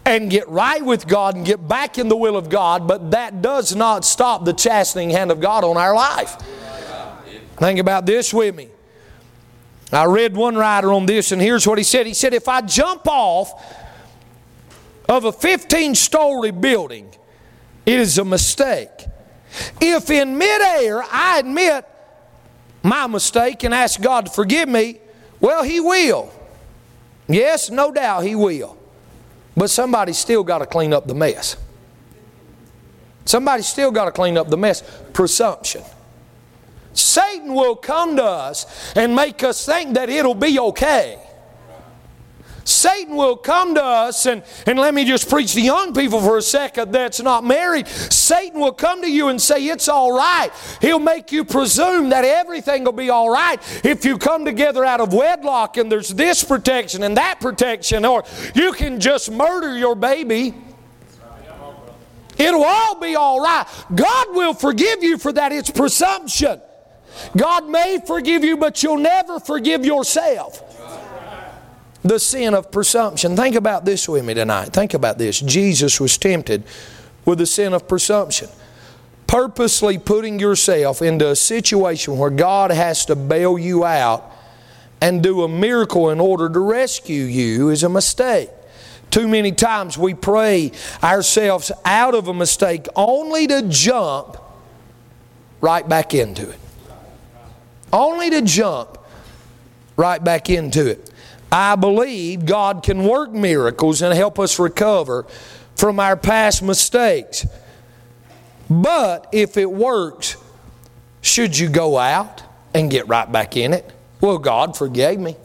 and 0.04 0.30
get 0.30 0.48
right 0.48 0.84
with 0.84 1.06
God 1.06 1.36
and 1.36 1.44
get 1.44 1.66
back 1.66 1.98
in 1.98 2.08
the 2.08 2.16
will 2.16 2.36
of 2.36 2.48
God, 2.48 2.86
but 2.86 3.12
that 3.12 3.42
does 3.42 3.74
not 3.74 4.04
stop 4.04 4.44
the 4.44 4.52
chastening 4.52 5.10
hand 5.10 5.30
of 5.30 5.40
God 5.40 5.64
on 5.64 5.76
our 5.76 5.94
life. 5.94 6.36
Think 7.56 7.78
about 7.78 8.06
this 8.06 8.32
with 8.34 8.54
me. 8.54 8.68
I 9.92 10.04
read 10.04 10.34
one 10.34 10.56
writer 10.56 10.92
on 10.92 11.04
this, 11.06 11.32
and 11.32 11.42
here's 11.42 11.66
what 11.66 11.76
he 11.76 11.84
said. 11.84 12.06
He 12.06 12.14
said, 12.14 12.32
If 12.32 12.48
I 12.48 12.62
jump 12.62 13.06
off 13.06 13.52
of 15.08 15.24
a 15.26 15.32
15 15.32 15.94
story 15.94 16.50
building, 16.50 17.14
it 17.84 18.00
is 18.00 18.16
a 18.16 18.24
mistake. 18.24 18.88
If 19.80 20.08
in 20.10 20.38
midair 20.38 21.02
I 21.02 21.40
admit 21.40 21.86
my 22.82 23.06
mistake 23.06 23.64
and 23.64 23.74
ask 23.74 24.00
God 24.00 24.26
to 24.26 24.32
forgive 24.32 24.68
me, 24.68 24.98
well, 25.40 25.62
He 25.62 25.78
will. 25.78 26.32
Yes, 27.28 27.70
no 27.70 27.92
doubt 27.92 28.24
He 28.24 28.34
will. 28.34 28.78
But 29.54 29.68
somebody's 29.68 30.18
still 30.18 30.42
got 30.42 30.58
to 30.58 30.66
clean 30.66 30.94
up 30.94 31.06
the 31.06 31.14
mess. 31.14 31.56
Somebody's 33.26 33.68
still 33.68 33.90
got 33.90 34.06
to 34.06 34.10
clean 34.10 34.38
up 34.38 34.48
the 34.48 34.56
mess. 34.56 34.82
Presumption. 35.12 35.82
Satan 36.94 37.54
will 37.54 37.76
come 37.76 38.16
to 38.16 38.24
us 38.24 38.94
and 38.94 39.14
make 39.14 39.42
us 39.42 39.64
think 39.64 39.94
that 39.94 40.08
it'll 40.08 40.34
be 40.34 40.58
okay. 40.58 41.18
Satan 42.64 43.16
will 43.16 43.36
come 43.36 43.74
to 43.74 43.82
us, 43.82 44.26
and, 44.26 44.42
and 44.66 44.78
let 44.78 44.94
me 44.94 45.04
just 45.04 45.28
preach 45.28 45.54
to 45.54 45.60
young 45.60 45.92
people 45.94 46.20
for 46.20 46.38
a 46.38 46.42
second 46.42 46.92
that's 46.92 47.20
not 47.20 47.44
married. 47.44 47.88
Satan 47.88 48.60
will 48.60 48.72
come 48.72 49.02
to 49.02 49.10
you 49.10 49.28
and 49.28 49.40
say, 49.40 49.66
It's 49.66 49.88
all 49.88 50.16
right. 50.16 50.50
He'll 50.80 51.00
make 51.00 51.32
you 51.32 51.44
presume 51.44 52.10
that 52.10 52.24
everything 52.24 52.84
will 52.84 52.92
be 52.92 53.10
all 53.10 53.30
right 53.30 53.60
if 53.84 54.04
you 54.04 54.18
come 54.18 54.44
together 54.44 54.84
out 54.84 55.00
of 55.00 55.12
wedlock 55.12 55.76
and 55.76 55.90
there's 55.90 56.10
this 56.10 56.44
protection 56.44 57.02
and 57.02 57.16
that 57.16 57.40
protection, 57.40 58.04
or 58.04 58.24
you 58.54 58.72
can 58.72 59.00
just 59.00 59.30
murder 59.30 59.76
your 59.76 59.94
baby. 59.94 60.54
It'll 62.38 62.64
all 62.64 62.98
be 62.98 63.14
all 63.14 63.40
right. 63.40 63.66
God 63.94 64.34
will 64.34 64.54
forgive 64.54 65.02
you 65.02 65.18
for 65.18 65.32
that. 65.32 65.52
It's 65.52 65.70
presumption. 65.70 66.60
God 67.36 67.68
may 67.68 67.98
forgive 68.06 68.44
you, 68.44 68.56
but 68.56 68.82
you'll 68.82 68.98
never 68.98 69.40
forgive 69.40 69.84
yourself. 69.84 70.68
The 72.02 72.18
sin 72.18 72.54
of 72.54 72.72
presumption. 72.72 73.36
Think 73.36 73.54
about 73.54 73.84
this 73.84 74.08
with 74.08 74.24
me 74.24 74.34
tonight. 74.34 74.72
Think 74.72 74.94
about 74.94 75.18
this. 75.18 75.40
Jesus 75.40 76.00
was 76.00 76.18
tempted 76.18 76.64
with 77.24 77.38
the 77.38 77.46
sin 77.46 77.72
of 77.72 77.86
presumption. 77.86 78.48
Purposely 79.26 79.98
putting 79.98 80.38
yourself 80.38 81.00
into 81.00 81.30
a 81.30 81.36
situation 81.36 82.18
where 82.18 82.30
God 82.30 82.70
has 82.70 83.06
to 83.06 83.16
bail 83.16 83.58
you 83.58 83.84
out 83.84 84.30
and 85.00 85.22
do 85.22 85.42
a 85.42 85.48
miracle 85.48 86.10
in 86.10 86.20
order 86.20 86.48
to 86.48 86.60
rescue 86.60 87.24
you 87.24 87.70
is 87.70 87.82
a 87.82 87.88
mistake. 87.88 88.50
Too 89.10 89.28
many 89.28 89.52
times 89.52 89.98
we 89.98 90.14
pray 90.14 90.72
ourselves 91.02 91.70
out 91.84 92.14
of 92.14 92.28
a 92.28 92.34
mistake 92.34 92.86
only 92.96 93.46
to 93.46 93.62
jump 93.68 94.38
right 95.60 95.86
back 95.88 96.14
into 96.14 96.48
it. 96.48 96.58
Only 97.92 98.30
to 98.30 98.42
jump 98.42 98.98
right 99.96 100.22
back 100.22 100.48
into 100.48 100.86
it. 100.86 101.10
I 101.50 101.76
believe 101.76 102.46
God 102.46 102.82
can 102.82 103.04
work 103.04 103.30
miracles 103.30 104.00
and 104.00 104.14
help 104.14 104.38
us 104.38 104.58
recover 104.58 105.26
from 105.76 106.00
our 106.00 106.16
past 106.16 106.62
mistakes. 106.62 107.46
But 108.70 109.28
if 109.32 109.58
it 109.58 109.70
works, 109.70 110.36
should 111.20 111.58
you 111.58 111.68
go 111.68 111.98
out 111.98 112.42
and 112.72 112.90
get 112.90 113.06
right 113.06 113.30
back 113.30 113.56
in 113.56 113.74
it? 113.74 113.90
Well, 114.20 114.38
God 114.38 114.76
forgave 114.76 115.20
me. 115.20 115.36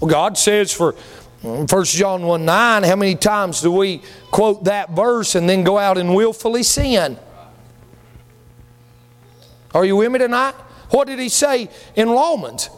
Well, 0.00 0.10
God 0.10 0.38
says 0.38 0.72
for 0.72 0.94
mm, 1.42 1.70
1 1.70 1.84
John 1.84 2.22
1 2.22 2.44
9, 2.44 2.82
how 2.84 2.96
many 2.96 3.14
times 3.14 3.60
do 3.60 3.70
we 3.70 4.00
quote 4.30 4.64
that 4.64 4.90
verse 4.90 5.34
and 5.34 5.48
then 5.48 5.62
go 5.62 5.76
out 5.78 5.98
and 5.98 6.14
willfully 6.14 6.62
sin? 6.62 7.18
Are 9.74 9.84
you 9.84 9.96
with 9.96 10.10
me 10.10 10.20
tonight? 10.20 10.54
What 10.94 11.08
did 11.08 11.18
he 11.18 11.28
say 11.28 11.68
in 11.96 12.08
Romans? 12.08 12.70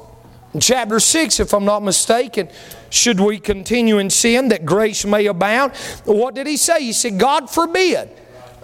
Chapter 0.59 0.99
6, 1.01 1.39
if 1.39 1.53
I'm 1.53 1.67
not 1.67 1.83
mistaken, 1.83 2.49
should 2.89 3.21
we 3.21 3.39
continue 3.39 3.99
in 3.99 4.09
sin 4.09 4.49
that 4.49 4.65
grace 4.65 5.05
may 5.05 5.27
abound? 5.27 5.77
What 6.07 6.35
did 6.35 6.47
he 6.47 6.57
say? 6.57 6.81
He 6.81 6.95
said, 6.95 7.19
God 7.19 7.51
forbid. 7.51 8.09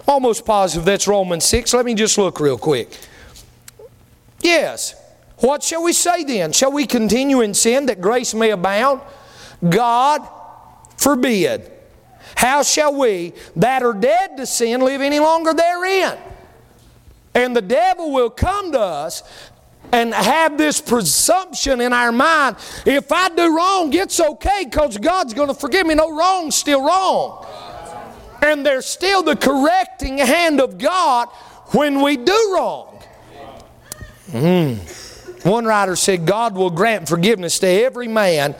Almost 0.07 0.43
positive 0.43 0.85
that's 0.85 1.07
Romans 1.07 1.45
6. 1.45 1.71
Let 1.75 1.85
me 1.85 1.93
just 1.93 2.17
look 2.17 2.39
real 2.39 2.57
quick. 2.57 2.97
Yes. 4.41 4.95
What 5.37 5.61
shall 5.61 5.83
we 5.83 5.93
say 5.93 6.23
then? 6.23 6.51
Shall 6.51 6.71
we 6.71 6.87
continue 6.87 7.41
in 7.41 7.53
sin 7.53 7.85
that 7.85 8.01
grace 8.01 8.33
may 8.33 8.49
abound? 8.49 9.01
God 9.69 10.27
forbid. 10.97 11.71
How 12.35 12.63
shall 12.63 12.95
we 12.95 13.33
that 13.57 13.83
are 13.83 13.93
dead 13.93 14.35
to 14.37 14.47
sin 14.47 14.81
live 14.81 15.01
any 15.01 15.19
longer 15.19 15.53
therein? 15.53 16.17
And 17.35 17.55
the 17.55 17.61
devil 17.61 18.11
will 18.11 18.29
come 18.29 18.71
to 18.71 18.79
us 18.79 19.23
and 19.91 20.13
have 20.13 20.57
this 20.57 20.81
presumption 20.81 21.81
in 21.81 21.93
our 21.93 22.11
mind 22.11 22.55
if 22.85 23.11
I 23.11 23.29
do 23.29 23.55
wrong, 23.55 23.93
it's 23.93 24.19
okay 24.19 24.65
because 24.65 24.97
God's 24.97 25.33
going 25.33 25.49
to 25.49 25.53
forgive 25.53 25.85
me. 25.85 25.95
No, 25.95 26.15
wrong's 26.15 26.55
still 26.55 26.83
wrong. 26.83 27.45
And 28.41 28.65
there's 28.65 28.85
still 28.85 29.23
the 29.23 29.35
correcting 29.35 30.17
hand 30.17 30.59
of 30.59 30.77
God 30.77 31.29
when 31.67 32.01
we 32.01 32.17
do 32.17 32.51
wrong. 32.53 33.01
Mm. 34.31 35.45
One 35.45 35.65
writer 35.65 35.95
said, 35.95 36.25
God 36.25 36.55
will 36.55 36.69
grant 36.69 37.07
forgiveness 37.07 37.59
to 37.59 37.67
every 37.67 38.07
man 38.07 38.55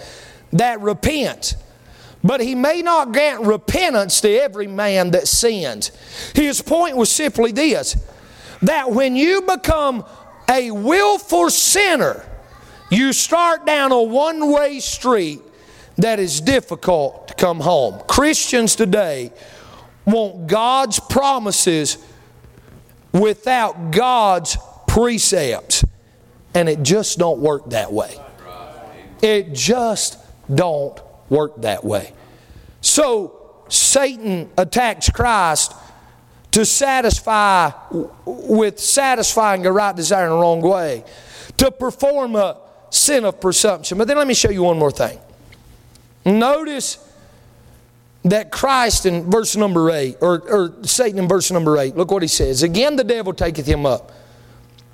that 0.52 0.82
repents. 0.82 1.56
But 2.24 2.40
he 2.40 2.56
may 2.56 2.82
not 2.82 3.12
grant 3.12 3.42
repentance 3.42 4.22
to 4.22 4.30
every 4.30 4.68
man 4.68 5.12
that 5.12 5.28
sins. 5.28 5.92
His 6.34 6.62
point 6.62 6.96
was 6.96 7.10
simply 7.12 7.52
this 7.52 7.98
that 8.64 8.92
when 8.92 9.16
you 9.16 9.42
become 9.42 10.06
a 10.50 10.72
willful 10.72 11.50
sinner, 11.50 12.26
you 12.90 13.14
start 13.14 13.66
down 13.66 13.92
a 13.92 14.02
one 14.02 14.52
way 14.52 14.80
street 14.80 15.42
that 15.98 16.20
is 16.20 16.42
difficult 16.42 17.28
to 17.28 17.34
come 17.36 17.60
home. 17.60 18.02
Christians 18.08 18.76
today 18.76 19.32
want 20.06 20.48
God's 20.48 21.00
promises 21.00 21.98
without 23.12 23.92
God's 23.92 24.58
precepts, 24.88 25.84
and 26.54 26.68
it 26.68 26.84
just 26.84 27.20
don't 27.20 27.40
work 27.40 27.70
that 27.72 27.92
way. 27.92 28.16
It 29.22 29.54
just 29.54 30.18
don't 30.54 31.00
work 31.30 31.62
that 31.62 31.84
way. 31.84 32.14
So 32.82 33.64
Satan 33.70 34.50
attacks 34.58 35.10
Christ 35.10 35.74
to 36.54 36.66
satisfy 36.66 37.72
with 38.26 38.80
satisfying 38.80 39.66
a 39.66 39.72
right 39.72 39.96
desire 39.96 40.26
in 40.26 40.30
the 40.30 40.38
wrong 40.38 40.62
way, 40.62 41.04
to 41.58 41.72
perform 41.72 42.36
a 42.36 42.58
sin 42.92 43.26
of 43.26 43.42
presumption. 43.42 43.98
But 43.98 44.08
then 44.08 44.18
let 44.18 44.28
me 44.28 44.36
show 44.36 44.52
you 44.52 44.62
one 44.62 44.78
more 44.78 44.92
thing. 44.92 45.20
Notice 46.26 47.00
that 48.24 48.52
Christ 48.52 49.08
in 49.08 49.32
verse 49.32 49.56
number 49.56 49.90
8, 49.90 50.18
or, 50.22 50.42
or 50.48 50.74
Satan 50.84 51.18
in 51.18 51.28
verse 51.28 51.50
number 51.50 51.76
8, 51.76 51.98
look 51.98 52.12
what 52.12 52.22
he 52.22 52.28
says. 52.28 52.62
Again, 52.62 52.96
the 52.96 53.04
devil 53.04 53.34
taketh 53.34 53.66
him 53.66 53.88
up. 53.88 54.12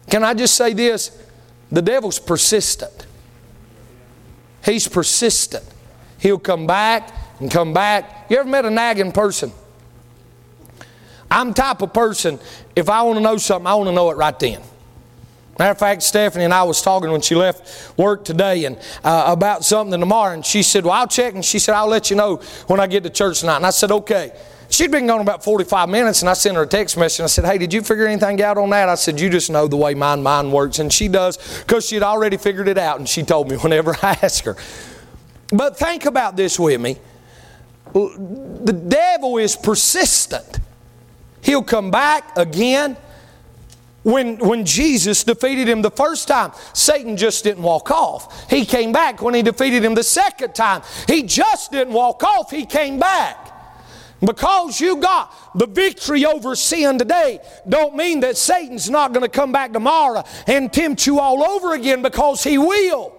Can 0.09 0.23
I 0.23 0.33
just 0.33 0.55
say 0.55 0.73
this? 0.73 1.11
The 1.71 1.81
devil's 1.81 2.19
persistent. 2.19 3.05
He's 4.63 4.87
persistent. 4.87 5.65
He'll 6.19 6.39
come 6.39 6.65
back 6.65 7.13
and 7.41 7.51
come 7.51 7.73
back. 7.73 8.27
You 8.29 8.37
ever 8.37 8.49
met 8.49 8.63
a 8.63 8.69
nagging 8.69 9.11
person? 9.11 9.51
I'm 11.31 11.53
type 11.53 11.81
of 11.81 11.93
person, 11.93 12.39
if 12.75 12.89
I 12.89 13.01
want 13.03 13.17
to 13.17 13.21
know 13.21 13.37
something, 13.37 13.67
I 13.67 13.75
want 13.75 13.87
to 13.89 13.93
know 13.93 14.09
it 14.09 14.17
right 14.17 14.37
then. 14.39 14.61
Matter 15.57 15.71
of 15.71 15.79
fact, 15.79 16.03
Stephanie 16.03 16.45
and 16.45 16.53
I 16.53 16.63
was 16.63 16.81
talking 16.81 17.11
when 17.11 17.21
she 17.21 17.35
left 17.35 17.97
work 17.97 18.23
today 18.23 18.63
and 18.63 18.77
uh, 19.03 19.25
about 19.27 19.65
something 19.65 19.99
tomorrow, 19.99 20.33
and 20.33 20.45
she 20.45 20.63
said, 20.63 20.85
"Well, 20.85 20.93
I'll 20.93 21.07
check," 21.07 21.33
and 21.33 21.43
she 21.43 21.59
said, 21.59 21.75
"I'll 21.75 21.87
let 21.87 22.09
you 22.09 22.15
know 22.15 22.37
when 22.67 22.79
I 22.79 22.87
get 22.87 23.03
to 23.03 23.09
church 23.09 23.41
tonight." 23.41 23.57
And 23.57 23.65
I 23.65 23.71
said, 23.71 23.91
"Okay." 23.91 24.31
She'd 24.71 24.91
been 24.91 25.07
gone 25.07 25.19
about 25.19 25.43
45 25.43 25.89
minutes, 25.89 26.21
and 26.21 26.29
I 26.29 26.33
sent 26.33 26.55
her 26.55 26.61
a 26.61 26.67
text 26.67 26.95
message. 26.95 27.21
And 27.21 27.23
I 27.23 27.27
said, 27.27 27.43
Hey, 27.43 27.57
did 27.57 27.73
you 27.73 27.81
figure 27.81 28.05
anything 28.05 28.39
out 28.43 28.55
on 28.59 28.69
that? 28.69 28.87
I 28.87 28.93
said, 28.93 29.19
You 29.19 29.27
just 29.27 29.49
know 29.49 29.67
the 29.67 29.75
way 29.75 29.95
my 29.95 30.15
mind 30.15 30.53
works. 30.53 30.77
And 30.77 30.93
she 30.93 31.07
does, 31.07 31.37
because 31.61 31.87
she 31.87 31.95
had 31.95 32.03
already 32.03 32.37
figured 32.37 32.67
it 32.67 32.77
out, 32.77 32.99
and 32.99 33.09
she 33.09 33.23
told 33.23 33.49
me 33.49 33.57
whenever 33.63 33.95
I 34.03 34.15
asked 34.21 34.45
her. 34.45 34.55
But 35.51 35.79
think 35.79 36.05
about 36.05 36.37
this 36.37 36.59
with 36.59 36.79
me 36.79 36.99
the 37.93 38.85
devil 38.87 39.37
is 39.37 39.55
persistent. 39.55 40.59
He'll 41.41 41.63
come 41.63 41.91
back 41.91 42.37
again. 42.37 42.97
When, 44.03 44.37
when 44.37 44.65
Jesus 44.65 45.25
defeated 45.25 45.67
him 45.67 45.81
the 45.81 45.91
first 45.91 46.27
time, 46.27 46.53
Satan 46.73 47.17
just 47.17 47.43
didn't 47.43 47.63
walk 47.63 47.91
off. 47.91 48.49
He 48.49 48.65
came 48.65 48.93
back 48.93 49.21
when 49.21 49.33
he 49.33 49.41
defeated 49.41 49.83
him 49.83 49.93
the 49.93 50.03
second 50.03 50.55
time. 50.55 50.83
He 51.05 51.23
just 51.23 51.71
didn't 51.71 51.93
walk 51.93 52.23
off, 52.23 52.49
he 52.49 52.65
came 52.65 52.97
back. 52.97 53.49
Because 54.21 54.81
you 54.81 54.97
got 54.97 55.33
the 55.55 55.65
victory 55.65 56.25
over 56.25 56.55
sin 56.55 56.97
today, 56.97 57.39
don't 57.67 57.95
mean 57.95 58.19
that 58.21 58.37
Satan's 58.37 58.89
not 58.89 59.13
going 59.13 59.23
to 59.23 59.29
come 59.29 59.51
back 59.51 59.71
tomorrow 59.71 60.23
and 60.47 60.71
tempt 60.71 61.05
you 61.07 61.19
all 61.19 61.41
over 61.43 61.73
again 61.73 62.01
because 62.01 62.43
he 62.43 62.57
will. 62.57 63.15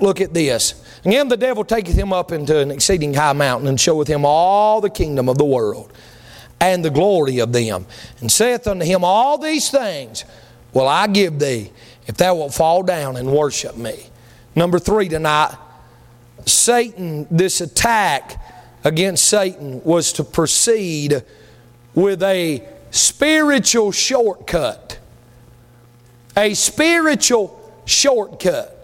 Look 0.00 0.20
at 0.20 0.32
this. 0.32 0.82
Again, 1.04 1.28
the 1.28 1.36
devil 1.36 1.64
taketh 1.64 1.94
him 1.94 2.12
up 2.12 2.32
into 2.32 2.58
an 2.58 2.70
exceeding 2.70 3.14
high 3.14 3.32
mountain 3.32 3.68
and 3.68 3.80
showeth 3.80 4.08
him 4.08 4.24
all 4.24 4.80
the 4.80 4.90
kingdom 4.90 5.28
of 5.28 5.36
the 5.38 5.44
world 5.44 5.92
and 6.60 6.84
the 6.84 6.90
glory 6.90 7.38
of 7.38 7.52
them, 7.52 7.86
and 8.20 8.30
saith 8.30 8.66
unto 8.66 8.84
him, 8.84 9.04
All 9.04 9.38
these 9.38 9.70
things 9.70 10.24
will 10.72 10.88
I 10.88 11.06
give 11.06 11.38
thee 11.38 11.70
if 12.06 12.16
thou 12.16 12.34
wilt 12.34 12.54
fall 12.54 12.82
down 12.82 13.16
and 13.16 13.30
worship 13.30 13.76
me. 13.76 14.06
Number 14.54 14.78
three 14.78 15.08
tonight, 15.08 15.54
Satan, 16.46 17.26
this 17.30 17.60
attack 17.60 18.42
against 18.84 19.24
Satan 19.24 19.82
was 19.84 20.12
to 20.14 20.24
proceed 20.24 21.22
with 21.94 22.22
a 22.22 22.66
spiritual 22.90 23.92
shortcut. 23.92 24.98
A 26.36 26.54
spiritual 26.54 27.72
shortcut. 27.84 28.74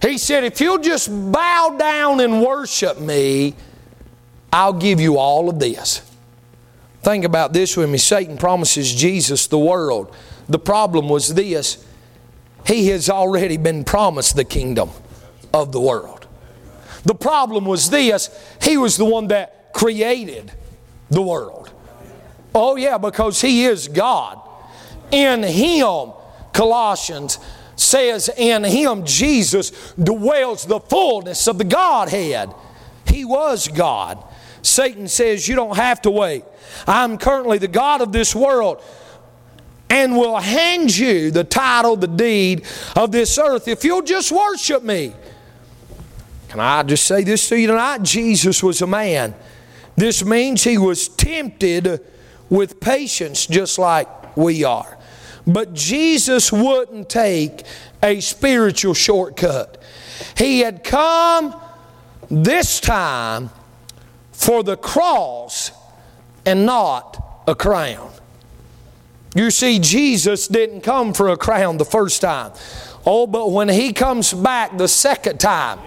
He 0.00 0.18
said, 0.18 0.44
If 0.44 0.60
you'll 0.60 0.78
just 0.78 1.08
bow 1.10 1.76
down 1.78 2.20
and 2.20 2.42
worship 2.42 3.00
me, 3.00 3.54
I'll 4.52 4.72
give 4.72 5.00
you 5.00 5.18
all 5.18 5.48
of 5.48 5.58
this. 5.58 6.02
Think 7.04 7.26
about 7.26 7.52
this 7.52 7.76
with 7.76 7.90
me. 7.90 7.98
Satan 7.98 8.38
promises 8.38 8.92
Jesus 8.92 9.46
the 9.46 9.58
world. 9.58 10.14
The 10.48 10.58
problem 10.58 11.10
was 11.10 11.34
this 11.34 11.86
he 12.66 12.88
has 12.88 13.10
already 13.10 13.58
been 13.58 13.84
promised 13.84 14.36
the 14.36 14.44
kingdom 14.44 14.88
of 15.52 15.70
the 15.70 15.80
world. 15.80 16.26
The 17.04 17.14
problem 17.14 17.66
was 17.66 17.90
this 17.90 18.30
he 18.62 18.78
was 18.78 18.96
the 18.96 19.04
one 19.04 19.28
that 19.28 19.74
created 19.74 20.50
the 21.10 21.20
world. 21.20 21.70
Oh, 22.54 22.76
yeah, 22.76 22.96
because 22.96 23.40
he 23.40 23.66
is 23.66 23.88
God. 23.88 24.40
In 25.10 25.42
him, 25.42 26.12
Colossians 26.54 27.38
says, 27.76 28.30
in 28.36 28.64
him, 28.64 29.04
Jesus, 29.04 29.92
dwells 29.92 30.64
the 30.64 30.80
fullness 30.80 31.46
of 31.48 31.58
the 31.58 31.64
Godhead. 31.64 32.54
He 33.06 33.24
was 33.24 33.68
God. 33.68 34.24
Satan 34.64 35.08
says, 35.08 35.46
You 35.46 35.56
don't 35.56 35.76
have 35.76 36.02
to 36.02 36.10
wait. 36.10 36.44
I'm 36.86 37.18
currently 37.18 37.58
the 37.58 37.68
God 37.68 38.00
of 38.00 38.12
this 38.12 38.34
world 38.34 38.82
and 39.90 40.16
will 40.16 40.36
hand 40.36 40.96
you 40.96 41.30
the 41.30 41.44
title, 41.44 41.96
the 41.96 42.08
deed 42.08 42.64
of 42.96 43.12
this 43.12 43.38
earth 43.38 43.68
if 43.68 43.84
you'll 43.84 44.02
just 44.02 44.32
worship 44.32 44.82
me. 44.82 45.12
Can 46.48 46.60
I 46.60 46.82
just 46.82 47.06
say 47.06 47.22
this 47.24 47.48
to 47.50 47.60
you 47.60 47.66
tonight? 47.66 48.02
Jesus 48.02 48.62
was 48.62 48.80
a 48.80 48.86
man. 48.86 49.34
This 49.96 50.24
means 50.24 50.64
he 50.64 50.78
was 50.78 51.08
tempted 51.08 52.00
with 52.48 52.80
patience 52.80 53.46
just 53.46 53.78
like 53.78 54.36
we 54.36 54.64
are. 54.64 54.98
But 55.46 55.74
Jesus 55.74 56.50
wouldn't 56.50 57.08
take 57.10 57.64
a 58.02 58.20
spiritual 58.20 58.94
shortcut. 58.94 59.82
He 60.38 60.60
had 60.60 60.82
come 60.84 61.54
this 62.30 62.80
time 62.80 63.50
for 64.34 64.62
the 64.62 64.76
cross 64.76 65.70
and 66.44 66.66
not 66.66 67.42
a 67.46 67.54
crown. 67.54 68.10
You 69.34 69.50
see, 69.50 69.78
Jesus 69.78 70.48
didn't 70.48 70.82
come 70.82 71.14
for 71.14 71.28
a 71.28 71.36
crown 71.36 71.78
the 71.78 71.84
first 71.84 72.20
time. 72.20 72.52
Oh, 73.06 73.26
but 73.26 73.52
when 73.52 73.68
He 73.68 73.92
comes 73.92 74.32
back 74.32 74.76
the 74.76 74.88
second 74.88 75.38
time, 75.38 75.78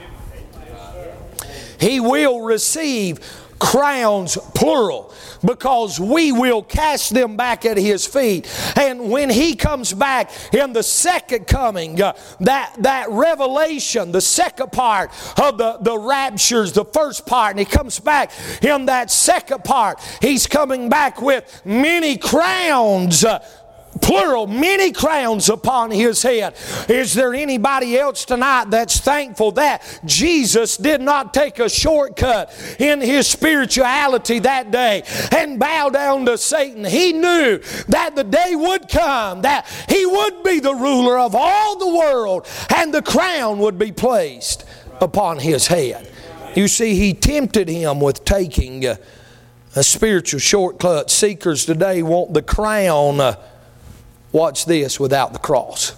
He 1.79 1.99
will 1.99 2.41
receive 2.41 3.19
crowns, 3.59 4.37
plural, 4.55 5.13
because 5.43 5.99
we 5.99 6.31
will 6.31 6.63
cast 6.63 7.13
them 7.13 7.37
back 7.37 7.65
at 7.65 7.77
His 7.77 8.05
feet. 8.05 8.47
And 8.75 9.09
when 9.09 9.29
He 9.29 9.55
comes 9.55 9.93
back 9.93 10.31
in 10.53 10.73
the 10.73 10.83
second 10.83 11.47
coming, 11.47 12.01
uh, 12.01 12.13
that, 12.41 12.75
that 12.79 13.09
revelation, 13.09 14.11
the 14.11 14.21
second 14.21 14.71
part 14.71 15.11
of 15.39 15.57
the, 15.57 15.77
the 15.81 15.97
raptures, 15.97 16.73
the 16.73 16.85
first 16.85 17.25
part, 17.25 17.51
and 17.51 17.59
He 17.59 17.65
comes 17.65 17.99
back 17.99 18.31
in 18.61 18.85
that 18.85 19.11
second 19.11 19.63
part, 19.63 19.99
He's 20.21 20.47
coming 20.47 20.89
back 20.89 21.21
with 21.21 21.61
many 21.65 22.17
crowns. 22.17 23.23
Uh, 23.23 23.43
plural, 24.07 24.47
many 24.47 24.93
crowns 24.93 25.49
upon 25.49 25.91
his 25.91 26.21
head. 26.21 26.55
Is 26.87 27.13
there 27.13 27.33
anybody 27.33 27.99
else 27.99 28.23
tonight 28.23 28.69
that's 28.69 29.01
thankful 29.01 29.51
that 29.53 29.83
Jesus 30.05 30.77
did 30.77 31.01
not 31.01 31.33
take 31.33 31.59
a 31.59 31.67
shortcut 31.67 32.53
in 32.79 33.01
his 33.01 33.27
spirituality 33.27 34.39
that 34.39 34.71
day 34.71 35.03
and 35.35 35.59
bow 35.59 35.89
down 35.89 36.25
to 36.25 36.37
Satan? 36.37 36.85
He 36.85 37.11
knew 37.11 37.57
that 37.89 38.15
the 38.15 38.23
day 38.23 38.55
would 38.55 38.87
come 38.87 39.41
that 39.41 39.67
he 39.89 40.05
would 40.05 40.41
be 40.41 40.61
the 40.61 40.73
ruler 40.73 41.19
of 41.19 41.35
all 41.35 41.77
the 41.77 41.93
world 41.93 42.47
and 42.73 42.93
the 42.93 43.01
crown 43.01 43.59
would 43.59 43.77
be 43.77 43.91
placed 43.91 44.63
upon 45.01 45.39
his 45.39 45.67
head. 45.67 46.09
You 46.55 46.69
see, 46.69 46.95
he 46.95 47.13
tempted 47.13 47.67
him 47.67 47.99
with 47.99 48.23
taking 48.23 48.85
a, 48.85 48.97
a 49.75 49.83
spiritual 49.83 50.39
shortcut. 50.39 51.11
Seekers 51.11 51.65
today 51.65 52.01
want 52.03 52.33
the 52.33 52.41
crown. 52.41 53.19
Uh, 53.19 53.35
Watch 54.31 54.65
this, 54.65 54.99
without 54.99 55.33
the 55.33 55.39
cross. 55.39 55.95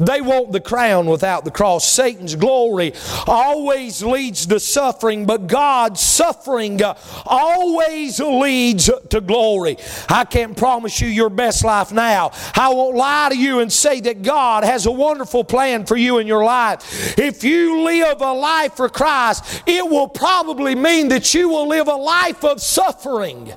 They 0.00 0.20
want 0.20 0.52
the 0.52 0.60
crown 0.60 1.06
without 1.06 1.44
the 1.44 1.50
cross. 1.50 1.86
Satan's 1.86 2.36
glory 2.36 2.92
always 3.26 4.02
leads 4.02 4.46
to 4.46 4.60
suffering, 4.60 5.26
but 5.26 5.48
God's 5.48 6.00
suffering 6.00 6.80
uh, 6.80 6.96
always 7.26 8.20
leads 8.20 8.88
to 9.10 9.20
glory. 9.20 9.76
I 10.08 10.24
can't 10.24 10.56
promise 10.56 11.00
you 11.00 11.08
your 11.08 11.30
best 11.30 11.64
life 11.64 11.90
now. 11.90 12.30
I 12.54 12.68
won't 12.68 12.96
lie 12.96 13.30
to 13.30 13.36
you 13.36 13.58
and 13.58 13.72
say 13.72 14.00
that 14.02 14.22
God 14.22 14.62
has 14.62 14.86
a 14.86 14.92
wonderful 14.92 15.42
plan 15.42 15.84
for 15.84 15.96
you 15.96 16.18
in 16.18 16.28
your 16.28 16.44
life. 16.44 17.18
If 17.18 17.42
you 17.42 17.82
live 17.82 18.20
a 18.20 18.32
life 18.32 18.74
for 18.74 18.88
Christ, 18.88 19.64
it 19.66 19.84
will 19.84 20.08
probably 20.08 20.76
mean 20.76 21.08
that 21.08 21.34
you 21.34 21.48
will 21.48 21.66
live 21.66 21.88
a 21.88 21.96
life 21.96 22.44
of 22.44 22.62
suffering. 22.62 23.52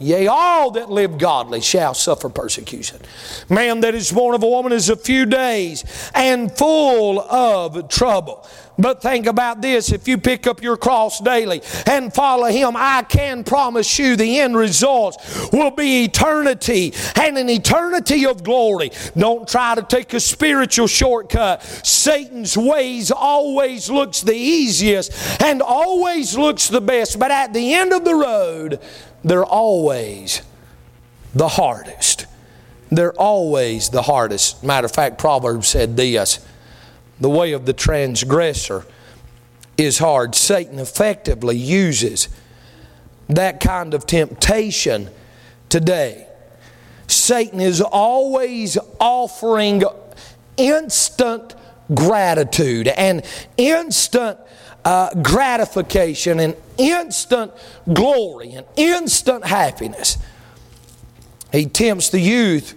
Yea, 0.00 0.28
all 0.28 0.70
that 0.72 0.90
live 0.90 1.18
godly 1.18 1.60
shall 1.60 1.92
suffer 1.92 2.28
persecution. 2.28 3.00
Man 3.48 3.80
that 3.80 3.96
is 3.96 4.12
born 4.12 4.34
of 4.34 4.44
a 4.44 4.48
woman 4.48 4.70
is 4.70 4.88
a 4.88 4.96
few 4.96 5.26
days 5.26 6.10
and 6.14 6.56
full 6.56 7.20
of 7.20 7.88
trouble. 7.88 8.46
But 8.78 9.02
think 9.02 9.26
about 9.26 9.60
this 9.60 9.90
if 9.90 10.06
you 10.06 10.16
pick 10.18 10.46
up 10.46 10.62
your 10.62 10.76
cross 10.76 11.18
daily 11.18 11.62
and 11.86 12.14
follow 12.14 12.46
Him, 12.46 12.74
I 12.76 13.02
can 13.02 13.42
promise 13.42 13.98
you 13.98 14.14
the 14.14 14.38
end 14.38 14.56
result 14.56 15.20
will 15.52 15.72
be 15.72 16.04
eternity 16.04 16.94
and 17.16 17.36
an 17.36 17.48
eternity 17.48 18.24
of 18.24 18.44
glory. 18.44 18.92
Don't 19.16 19.48
try 19.48 19.74
to 19.74 19.82
take 19.82 20.14
a 20.14 20.20
spiritual 20.20 20.86
shortcut. 20.86 21.60
Satan's 21.84 22.56
ways 22.56 23.10
always 23.10 23.90
looks 23.90 24.20
the 24.20 24.36
easiest 24.36 25.42
and 25.42 25.60
always 25.60 26.38
looks 26.38 26.68
the 26.68 26.80
best, 26.80 27.18
but 27.18 27.32
at 27.32 27.52
the 27.52 27.74
end 27.74 27.92
of 27.92 28.04
the 28.04 28.14
road, 28.14 28.80
they're 29.24 29.44
always 29.44 30.42
the 31.34 31.48
hardest. 31.48 32.26
They're 32.90 33.12
always 33.12 33.90
the 33.90 34.02
hardest. 34.02 34.64
Matter 34.64 34.86
of 34.86 34.92
fact, 34.92 35.18
Proverbs 35.18 35.68
said 35.68 35.96
this 35.96 36.44
the 37.20 37.28
way 37.28 37.52
of 37.52 37.66
the 37.66 37.72
transgressor 37.72 38.84
is 39.76 39.98
hard. 39.98 40.34
Satan 40.34 40.78
effectively 40.78 41.56
uses 41.56 42.28
that 43.28 43.60
kind 43.60 43.94
of 43.94 44.06
temptation 44.06 45.10
today. 45.68 46.26
Satan 47.06 47.60
is 47.60 47.80
always 47.80 48.78
offering 49.00 49.82
instant 50.56 51.54
gratitude 51.94 52.88
and 52.88 53.24
instant 53.56 54.38
uh, 54.88 55.12
gratification 55.20 56.40
and 56.40 56.56
instant 56.78 57.52
glory 57.92 58.52
and 58.52 58.66
instant 58.74 59.44
happiness. 59.44 60.16
He 61.52 61.66
tempts 61.66 62.08
the 62.08 62.20
youth 62.20 62.74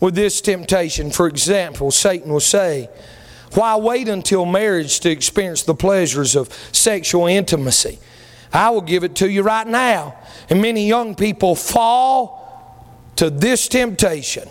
with 0.00 0.14
this 0.14 0.40
temptation. 0.40 1.10
For 1.10 1.26
example, 1.26 1.90
Satan 1.90 2.32
will 2.32 2.40
say, 2.40 2.88
Why 3.52 3.76
wait 3.76 4.08
until 4.08 4.46
marriage 4.46 5.00
to 5.00 5.10
experience 5.10 5.62
the 5.62 5.74
pleasures 5.74 6.36
of 6.36 6.50
sexual 6.72 7.26
intimacy? 7.26 7.98
I 8.50 8.70
will 8.70 8.80
give 8.80 9.04
it 9.04 9.14
to 9.16 9.30
you 9.30 9.42
right 9.42 9.66
now. 9.66 10.14
And 10.48 10.62
many 10.62 10.88
young 10.88 11.14
people 11.14 11.54
fall 11.54 13.04
to 13.16 13.28
this 13.28 13.68
temptation 13.68 14.48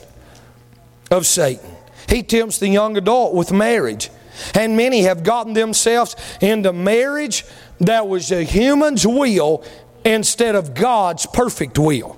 of 1.09 1.25
Satan. 1.25 1.71
He 2.07 2.21
tempts 2.21 2.59
the 2.59 2.69
young 2.69 2.95
adult 2.95 3.33
with 3.33 3.51
marriage. 3.51 4.11
And 4.53 4.77
many 4.77 5.01
have 5.03 5.23
gotten 5.23 5.53
themselves 5.53 6.15
into 6.41 6.73
marriage 6.73 7.45
that 7.79 8.07
was 8.07 8.31
a 8.31 8.43
human's 8.43 9.05
will 9.05 9.63
instead 10.05 10.55
of 10.55 10.73
God's 10.73 11.25
perfect 11.25 11.77
will. 11.77 12.17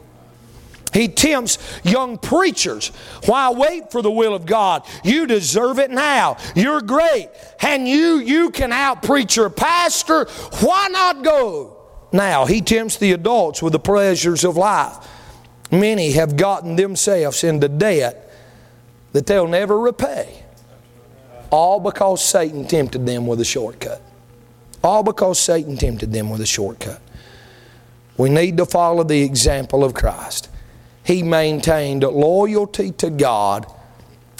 He 0.93 1.07
tempts 1.07 1.57
young 1.83 2.19
preachers. 2.19 2.89
Why 3.25 3.49
wait 3.49 3.91
for 3.91 4.01
the 4.01 4.12
will 4.12 4.36
of 4.36 4.45
God? 4.45 4.86
You 5.03 5.25
deserve 5.25 5.79
it 5.79 5.89
now. 5.89 6.38
You're 6.55 6.81
great. 6.81 7.29
And 7.62 7.88
you 7.88 8.19
you 8.19 8.51
can 8.51 8.71
outpreach 8.71 9.36
your 9.36 9.49
pastor. 9.49 10.25
Why 10.62 10.88
not 10.89 11.23
go? 11.23 11.77
Now, 12.12 12.45
he 12.45 12.62
tempts 12.62 12.97
the 12.97 13.12
adults 13.12 13.63
with 13.63 13.73
the 13.73 13.79
pleasures 13.79 14.43
of 14.43 14.55
life. 14.55 14.95
Many 15.71 16.12
have 16.12 16.38
gotten 16.38 16.75
themselves 16.75 17.43
into 17.43 17.67
debt 17.67 18.31
that 19.13 19.25
they'll 19.25 19.47
never 19.47 19.79
repay. 19.79 20.42
All 21.54 21.80
because 21.80 22.26
Satan 22.26 22.66
tempted 22.66 23.06
them 23.06 23.28
with 23.28 23.39
a 23.39 23.46
shortcut. 23.46 24.02
All 24.84 25.04
because 25.04 25.38
Satan 25.38 25.78
tempted 25.78 26.12
them 26.12 26.32
with 26.32 26.42
a 26.42 26.48
shortcut. 26.48 27.00
We 28.18 28.30
need 28.30 28.58
to 28.58 28.66
follow 28.66 29.04
the 29.04 29.22
example 29.22 29.84
of 29.84 29.94
Christ. 29.94 30.50
He 31.04 31.22
maintained 31.22 32.02
loyalty 32.02 32.89
to 32.94 33.12
God 33.12 33.68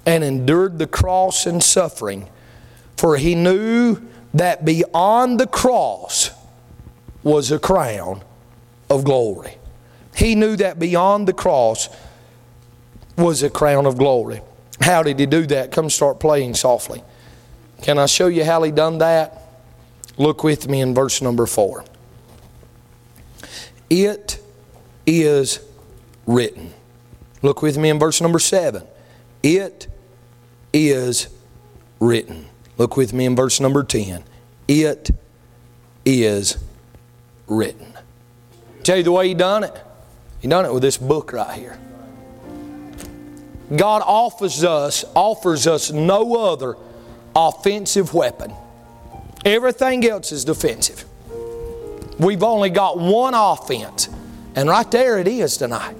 and 0.08 0.24
endured 0.24 0.80
the 0.80 0.88
cross 0.88 1.46
and 1.46 1.62
suffering, 1.62 2.30
for 2.98 3.18
he 3.18 3.36
knew 3.36 4.02
that 4.34 4.66
beyond 4.66 5.40
the 5.40 5.46
cross 5.46 6.32
was 7.22 7.52
a 7.52 7.60
crown 7.60 8.24
of 8.90 9.04
glory. 9.04 9.60
He 10.16 10.34
knew 10.34 10.56
that 10.56 10.80
beyond 10.80 11.28
the 11.28 11.34
cross 11.34 11.90
was 13.16 13.44
a 13.44 13.52
crown 13.52 13.86
of 13.86 14.00
glory. 14.00 14.42
How 14.82 15.04
did 15.04 15.20
he 15.20 15.26
do 15.26 15.46
that? 15.48 15.72
Come 15.72 15.90
start 15.90 16.20
playing 16.20 16.56
softly. 16.56 17.04
Can 17.82 17.98
I 17.98 18.06
show 18.06 18.28
you 18.28 18.44
how 18.44 18.64
he 18.64 18.72
done 18.72 18.98
that? 19.00 19.42
Look 20.18 20.44
with 20.44 20.68
me 20.68 20.82
in 20.82 20.94
verse 20.94 21.22
number 21.22 21.46
4. 21.46 21.84
It 23.90 24.40
is 25.06 25.60
written. 26.26 26.74
Look 27.42 27.62
with 27.62 27.78
me 27.78 27.90
in 27.90 28.00
verse 28.00 28.22
number 28.22 28.40
7. 28.40 28.84
It 29.42 29.88
is 30.72 31.28
written. 32.00 32.48
Look 32.78 32.96
with 32.96 33.14
me 33.14 33.26
in 33.26 33.36
verse 33.36 33.60
number 33.60 33.84
10. 33.84 34.24
It 34.68 35.12
is 36.06 36.58
written. 37.48 37.94
Tell 38.84 38.98
you 38.98 39.04
the 39.04 39.12
way 39.12 39.28
he 39.28 39.34
done 39.34 39.64
it. 39.64 39.84
He 40.40 40.48
done 40.48 40.66
it 40.66 40.74
with 40.74 40.84
this 40.84 40.98
book 40.98 41.34
right 41.34 41.58
here. 41.58 41.78
God 43.76 44.04
offers 44.06 44.64
us, 44.64 45.04
offers 45.16 45.68
us 45.68 45.92
no 45.92 46.36
other 46.36 46.76
offensive 47.36 48.14
weapon. 48.14 48.54
Everything 49.46 50.06
else 50.06 50.32
is 50.32 50.46
defensive. 50.46 51.06
We've 52.20 52.44
only 52.44 52.70
got 52.70 53.00
one 53.00 53.34
offense, 53.34 54.10
and 54.56 54.70
right 54.70 54.90
there 54.92 55.18
it 55.18 55.28
is 55.28 55.58
tonight. 55.58 55.96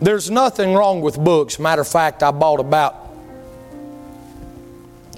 There's 0.00 0.30
nothing 0.30 0.74
wrong 0.74 1.00
with 1.00 1.16
books. 1.16 1.58
Matter 1.58 1.82
of 1.82 1.88
fact, 1.88 2.22
I 2.22 2.32
bought 2.32 2.58
about 2.58 3.08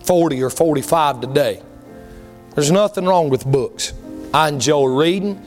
40 0.04 0.42
or 0.42 0.50
45 0.50 1.22
today. 1.22 1.62
There's 2.54 2.70
nothing 2.70 3.06
wrong 3.06 3.30
with 3.30 3.46
books. 3.46 3.94
I 4.34 4.48
enjoy 4.48 4.86
reading. 4.86 5.40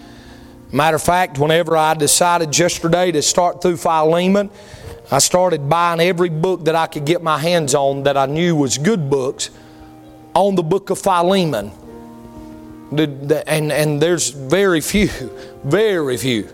Matter 0.72 0.97
of 0.97 1.03
fact, 1.03 1.39
whenever 1.39 1.78
I 1.78 1.93
decided 1.93 2.57
yesterday 2.57 3.11
to 3.13 3.22
start 3.22 3.61
through 3.61 3.78
Philemon, 3.78 4.49
I 5.09 5.20
started 5.20 5.70
buying 5.70 6.01
every 6.01 6.28
book 6.28 6.65
that 6.65 6.76
I 6.76 6.88
could 6.88 7.05
get 7.05 7.24
my 7.24 7.38
hands 7.38 7.74
on 7.74 8.03
that 8.03 8.18
I 8.18 8.26
knew 8.26 8.55
was 8.55 8.78
good 8.78 9.09
books 9.09 9.49
on 10.34 10.55
the 10.55 10.63
book 10.63 10.89
of 10.89 10.99
Philemon. 10.99 11.72
And, 12.91 13.72
and 13.72 14.01
there's 14.01 14.30
very 14.30 14.82
few, 14.82 15.07
very 15.63 16.18
few. 16.18 16.49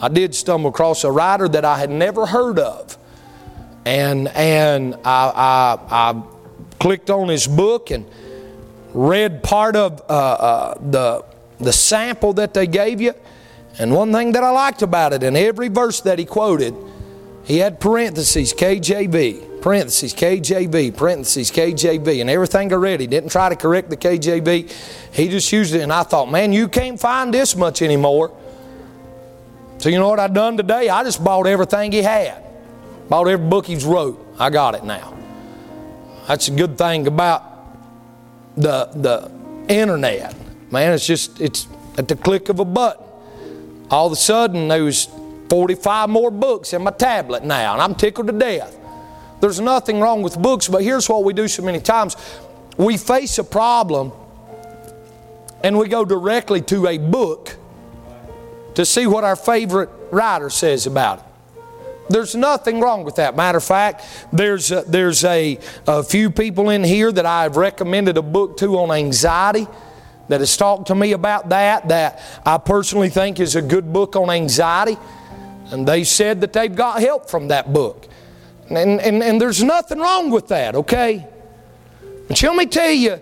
I 0.00 0.08
did 0.08 0.34
stumble 0.34 0.70
across 0.70 1.04
a 1.04 1.12
writer 1.12 1.48
that 1.48 1.66
I 1.66 1.78
had 1.78 1.90
never 1.90 2.24
heard 2.24 2.58
of. 2.58 2.96
And, 3.84 4.28
and 4.28 4.94
I, 5.04 5.78
I, 5.88 6.12
I 6.12 6.22
clicked 6.80 7.10
on 7.10 7.28
his 7.28 7.46
book 7.46 7.90
and 7.90 8.06
read 8.94 9.42
part 9.42 9.76
of 9.76 10.00
uh, 10.08 10.12
uh, 10.12 10.74
the, 10.80 11.24
the 11.60 11.72
sample 11.72 12.32
that 12.34 12.54
they 12.54 12.66
gave 12.66 13.00
you. 13.00 13.14
And 13.78 13.94
one 13.94 14.12
thing 14.12 14.32
that 14.32 14.44
I 14.44 14.50
liked 14.50 14.82
about 14.82 15.12
it, 15.12 15.22
in 15.22 15.36
every 15.36 15.68
verse 15.68 16.00
that 16.02 16.18
he 16.18 16.24
quoted, 16.24 16.74
he 17.44 17.58
had 17.58 17.80
parentheses, 17.80 18.52
KJV, 18.52 19.62
parentheses, 19.62 20.14
KJV, 20.14 20.96
parentheses, 20.96 21.50
KJV, 21.50 22.20
and 22.20 22.30
everything 22.30 22.72
I 22.72 22.76
read. 22.76 23.00
He 23.00 23.06
didn't 23.06 23.30
try 23.30 23.48
to 23.48 23.56
correct 23.56 23.90
the 23.90 23.96
KJV. 23.96 24.70
He 25.12 25.28
just 25.28 25.50
used 25.52 25.74
it, 25.74 25.80
and 25.80 25.92
I 25.92 26.02
thought, 26.02 26.30
man, 26.30 26.52
you 26.52 26.68
can't 26.68 27.00
find 27.00 27.32
this 27.32 27.56
much 27.56 27.82
anymore. 27.82 28.36
So 29.78 29.88
you 29.88 29.98
know 29.98 30.08
what 30.08 30.20
I 30.20 30.28
done 30.28 30.56
today? 30.56 30.88
I 30.88 31.02
just 31.02 31.24
bought 31.24 31.46
everything 31.46 31.90
he 31.90 32.02
had. 32.02 32.44
Bought 33.08 33.26
every 33.26 33.46
book 33.48 33.66
he's 33.66 33.84
wrote. 33.84 34.24
I 34.38 34.50
got 34.50 34.74
it 34.74 34.84
now. 34.84 35.16
That's 36.28 36.48
a 36.48 36.52
good 36.52 36.78
thing 36.78 37.06
about 37.06 37.42
the 38.56 38.86
the 38.94 39.30
internet. 39.68 40.36
Man, 40.70 40.92
it's 40.92 41.06
just 41.06 41.40
it's 41.40 41.66
at 41.98 42.08
the 42.08 42.16
click 42.16 42.48
of 42.48 42.60
a 42.60 42.64
button. 42.64 43.04
All 43.92 44.06
of 44.06 44.12
a 44.12 44.16
sudden 44.16 44.68
there 44.68 44.84
was 44.84 45.06
45 45.50 46.08
more 46.08 46.30
books 46.30 46.72
in 46.72 46.82
my 46.82 46.92
tablet 46.92 47.44
now, 47.44 47.74
and 47.74 47.82
I'm 47.82 47.94
tickled 47.94 48.26
to 48.28 48.32
death. 48.32 48.74
There's 49.40 49.60
nothing 49.60 50.00
wrong 50.00 50.22
with 50.22 50.38
books, 50.38 50.66
but 50.66 50.82
here's 50.82 51.10
what 51.10 51.24
we 51.24 51.34
do 51.34 51.46
so 51.46 51.62
many 51.62 51.78
times. 51.78 52.16
We 52.78 52.96
face 52.96 53.36
a 53.36 53.44
problem 53.44 54.12
and 55.62 55.76
we 55.76 55.88
go 55.88 56.06
directly 56.06 56.62
to 56.62 56.86
a 56.86 56.96
book 56.96 57.56
to 58.76 58.86
see 58.86 59.06
what 59.06 59.24
our 59.24 59.36
favorite 59.36 59.90
writer 60.10 60.48
says 60.48 60.86
about 60.86 61.18
it. 61.18 61.24
There's 62.08 62.34
nothing 62.34 62.80
wrong 62.80 63.04
with 63.04 63.16
that. 63.16 63.36
Matter 63.36 63.58
of 63.58 63.64
fact, 63.64 64.04
there's 64.32 64.72
a, 64.72 64.82
there's 64.82 65.22
a, 65.24 65.58
a 65.86 66.02
few 66.02 66.30
people 66.30 66.70
in 66.70 66.82
here 66.82 67.12
that 67.12 67.26
I've 67.26 67.56
recommended 67.56 68.16
a 68.16 68.22
book 68.22 68.56
to 68.58 68.78
on 68.78 68.90
anxiety 68.90 69.66
that 70.32 70.40
has 70.40 70.56
talked 70.56 70.86
to 70.86 70.94
me 70.94 71.12
about 71.12 71.50
that, 71.50 71.88
that 71.88 72.22
I 72.46 72.56
personally 72.56 73.10
think 73.10 73.38
is 73.38 73.54
a 73.54 73.60
good 73.60 73.92
book 73.92 74.16
on 74.16 74.30
anxiety. 74.30 74.96
And 75.70 75.86
they 75.86 76.04
said 76.04 76.40
that 76.40 76.54
they've 76.54 76.74
got 76.74 77.02
help 77.02 77.28
from 77.28 77.48
that 77.48 77.70
book. 77.70 78.08
And, 78.70 78.98
and, 78.98 79.22
and 79.22 79.38
there's 79.38 79.62
nothing 79.62 79.98
wrong 79.98 80.30
with 80.30 80.48
that, 80.48 80.74
okay? 80.74 81.26
But 82.28 82.42
let 82.42 82.56
me 82.56 82.64
tell 82.64 82.90
you, 82.90 83.20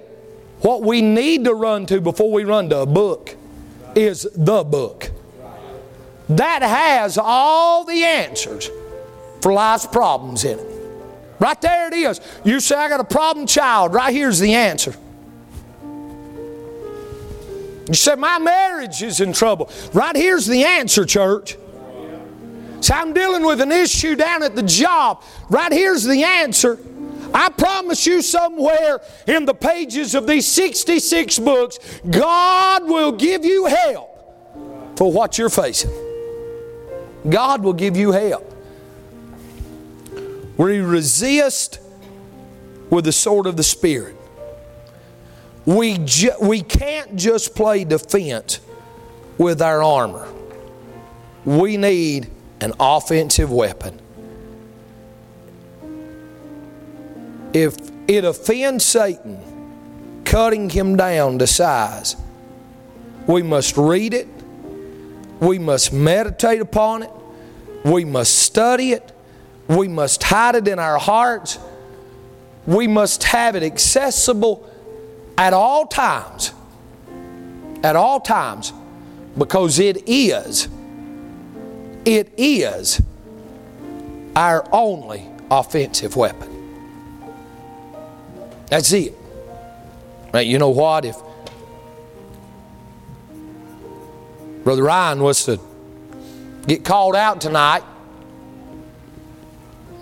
what 0.61 0.83
we 0.83 1.03
need 1.03 1.47
to 1.47 1.55
run 1.55 1.85
to 1.87 2.01
before 2.01 2.31
we 2.31 2.45
run 2.45 2.69
to 2.69 2.79
a 2.79 2.87
book 2.87 3.35
is 3.97 4.29
the 4.37 4.63
book 4.63 5.11
that 6.29 6.63
has 6.63 7.19
all 7.19 7.85
the 7.85 8.05
answers 8.05 8.71
for 9.43 9.53
life's 9.53 9.87
problems 9.87 10.45
in 10.45 10.61
it. 10.61 10.67
Right 11.41 11.61
there 11.61 11.89
it 11.89 11.95
is. 11.95 12.21
You 12.45 12.61
say, 12.61 12.77
I 12.77 12.89
got 12.89 13.01
a 13.01 13.05
problem 13.05 13.49
child. 13.49 13.95
Right 13.95 14.15
here's 14.15 14.39
the 14.39 14.55
answer. 14.55 14.95
You 17.91 17.97
say, 17.97 18.15
My 18.15 18.39
marriage 18.39 19.03
is 19.03 19.21
in 19.21 19.33
trouble. 19.33 19.69
Right 19.93 20.15
here's 20.15 20.47
the 20.47 20.63
answer, 20.63 21.05
church. 21.05 21.57
So 22.81 22.95
I'm 22.95 23.13
dealing 23.13 23.45
with 23.45 23.61
an 23.61 23.73
issue 23.73 24.15
down 24.15 24.45
at 24.45 24.55
the 24.55 24.63
job. 24.63 25.25
Right 25.49 25.73
here's 25.73 26.05
the 26.05 26.23
answer. 26.23 26.79
I 27.35 27.49
promise 27.49 28.07
you, 28.07 28.23
somewhere 28.23 29.01
in 29.27 29.45
the 29.45 29.55
pages 29.55 30.15
of 30.15 30.29
these 30.29 30.47
66 30.47 31.41
books, 31.41 31.79
God 32.09 32.85
will 32.85 33.13
give 33.13 33.45
you 33.45 33.67
help 33.67 34.97
for 34.97 35.11
what 35.13 35.37
you're 35.37 35.51
facing. 35.51 35.91
God 37.29 37.63
will 37.65 37.73
give 37.73 37.97
you 37.97 38.13
help. 38.13 38.47
We 40.57 40.79
resist 40.79 41.81
with 42.89 43.05
the 43.05 43.13
sword 43.13 43.47
of 43.47 43.57
the 43.57 43.65
Spirit. 43.65 44.17
We, 45.67 45.99
ju- 45.99 46.37
we 46.41 46.63
can't 46.63 47.17
just 47.17 47.55
play 47.55 47.85
defense 47.85 48.61
with 49.39 49.63
our 49.63 49.83
armor. 49.83 50.29
We 51.45 51.77
need 51.77 52.31
an 52.61 52.73
offensive 52.81 53.51
weapon. 53.51 54.01
If 57.53 57.77
it 58.07 58.25
offends 58.25 58.85
Satan, 58.85 60.23
cutting 60.25 60.71
him 60.71 60.97
down 60.97 61.39
to 61.39 61.47
size, 61.47 62.17
we 63.27 63.43
must 63.43 63.77
read 63.77 64.15
it 64.15 64.29
we 65.41 65.59
must 65.59 65.93
meditate 65.93 66.61
upon 66.61 67.03
it. 67.03 67.11
We 67.83 68.05
must 68.05 68.39
study 68.39 68.93
it. 68.93 69.11
We 69.69 69.89
must 69.89 70.23
hide 70.23 70.55
it 70.55 70.69
in 70.69 70.79
our 70.79 70.99
hearts. 70.99 71.59
We 72.67 72.87
must 72.87 73.25
have 73.25 73.57
it 73.57 73.63
accessible 73.63 74.70
at 75.41 75.55
all 75.55 75.87
times. 75.87 76.53
At 77.83 77.97
all 77.97 78.21
times. 78.21 78.75
Because 79.39 79.79
it 79.79 80.07
is, 80.07 80.69
it 82.05 82.31
is 82.37 83.01
our 84.37 84.69
only 84.71 85.27
offensive 85.51 86.15
weapon. 86.15 86.49
That's 88.67 88.93
it. 88.93 89.15
Right, 90.33 90.47
you 90.47 90.59
know 90.59 90.69
what? 90.69 91.07
If 91.07 91.17
Brother 94.63 94.83
Ryan 94.83 95.23
was 95.23 95.45
to 95.47 95.59
get 96.67 96.85
called 96.85 97.17
out 97.17 97.41
tonight, 97.41 97.83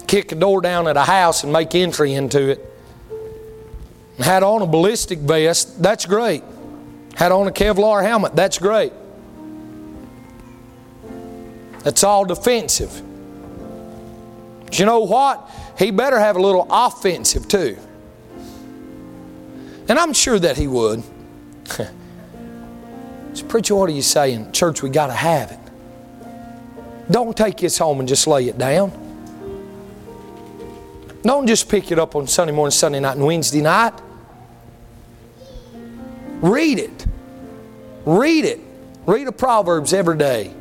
kick 0.09 0.33
a 0.33 0.35
door 0.35 0.61
down 0.61 0.89
at 0.89 0.97
a 0.97 1.05
house 1.05 1.45
and 1.45 1.53
make 1.53 1.77
entry 1.77 2.13
into 2.15 2.51
it. 2.51 2.78
Had 4.19 4.43
on 4.43 4.63
a 4.63 4.67
ballistic 4.67 5.21
vest, 5.21 5.81
that's 5.83 6.05
great. 6.05 6.43
Had 7.15 7.33
on 7.33 7.47
a 7.47 7.53
Kevlar 7.53 8.03
helmet, 8.03 8.35
that's 8.35 8.59
great. 8.59 8.93
That's 11.85 12.03
all 12.03 12.25
defensive. 12.25 13.03
But 14.65 14.79
you 14.79 14.85
know 14.85 15.01
what? 15.01 15.51
He 15.79 15.91
better 15.91 16.19
have 16.19 16.37
a 16.37 16.43
little 16.43 16.67
offensive 16.69 17.49
too. 17.49 17.79
And 19.89 19.99
I'm 19.99 20.13
sure 20.13 20.39
that 20.39 20.57
he 20.57 20.67
would. 20.67 21.03
So, 23.35 23.47
preacher, 23.47 23.77
what 23.77 23.89
are 23.89 23.93
you 23.93 24.03
saying? 24.03 24.51
Church, 24.51 24.83
we 24.83 24.91
got 24.91 25.09
to 25.09 25.13
have 25.13 25.53
it. 25.53 25.59
Don't 27.09 27.37
take 27.37 27.59
this 27.59 27.79
home 27.79 28.01
and 28.01 28.09
just 28.09 28.27
lay 28.27 28.49
it 28.49 28.59
down. 28.59 28.91
Don't 31.23 31.47
just 31.47 31.69
pick 31.69 31.93
it 31.93 32.01
up 32.01 32.17
on 32.17 32.27
Sunday 32.27 32.53
morning, 32.53 32.73
Sunday 32.73 32.99
night, 32.99 33.17
and 33.17 33.25
Wednesday 33.25 33.61
night. 33.61 33.93
Read 36.41 36.79
it. 36.79 37.07
Read 38.05 38.45
it. 38.45 38.61
Read 39.07 39.27
a 39.27 39.33
Proverbs 39.33 39.93
every 39.93 40.17
day. 40.17 40.55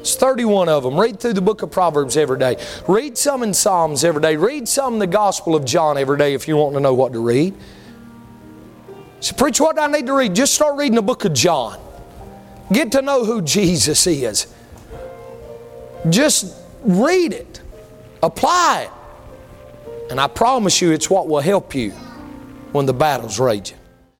It's 0.00 0.14
31 0.14 0.68
of 0.68 0.84
them. 0.84 0.98
Read 0.98 1.20
through 1.20 1.32
the 1.32 1.40
book 1.40 1.62
of 1.62 1.70
Proverbs 1.70 2.16
every 2.16 2.38
day. 2.38 2.56
Read 2.86 3.18
some 3.18 3.42
in 3.42 3.52
Psalms 3.52 4.04
every 4.04 4.22
day. 4.22 4.36
Read 4.36 4.68
some 4.68 4.94
in 4.94 4.98
the 4.98 5.06
Gospel 5.06 5.56
of 5.56 5.64
John 5.64 5.98
every 5.98 6.18
day 6.18 6.34
if 6.34 6.46
you 6.46 6.56
want 6.56 6.74
to 6.74 6.80
know 6.80 6.94
what 6.94 7.12
to 7.12 7.18
read. 7.20 7.54
So, 9.20 9.34
preach, 9.34 9.60
what 9.60 9.76
do 9.76 9.82
I 9.82 9.88
need 9.88 10.06
to 10.06 10.12
read? 10.12 10.34
Just 10.34 10.54
start 10.54 10.76
reading 10.76 10.94
the 10.94 11.02
book 11.02 11.24
of 11.24 11.32
John. 11.32 11.80
Get 12.72 12.92
to 12.92 13.02
know 13.02 13.24
who 13.24 13.42
Jesus 13.42 14.06
is. 14.06 14.46
Just 16.08 16.54
read 16.82 17.32
it, 17.32 17.60
apply 18.22 18.82
it. 18.82 20.10
And 20.10 20.20
I 20.20 20.28
promise 20.28 20.80
you, 20.80 20.92
it's 20.92 21.10
what 21.10 21.28
will 21.28 21.40
help 21.40 21.74
you 21.74 21.90
when 22.72 22.86
the 22.86 22.94
battle's 22.94 23.40
raging. 23.40 23.77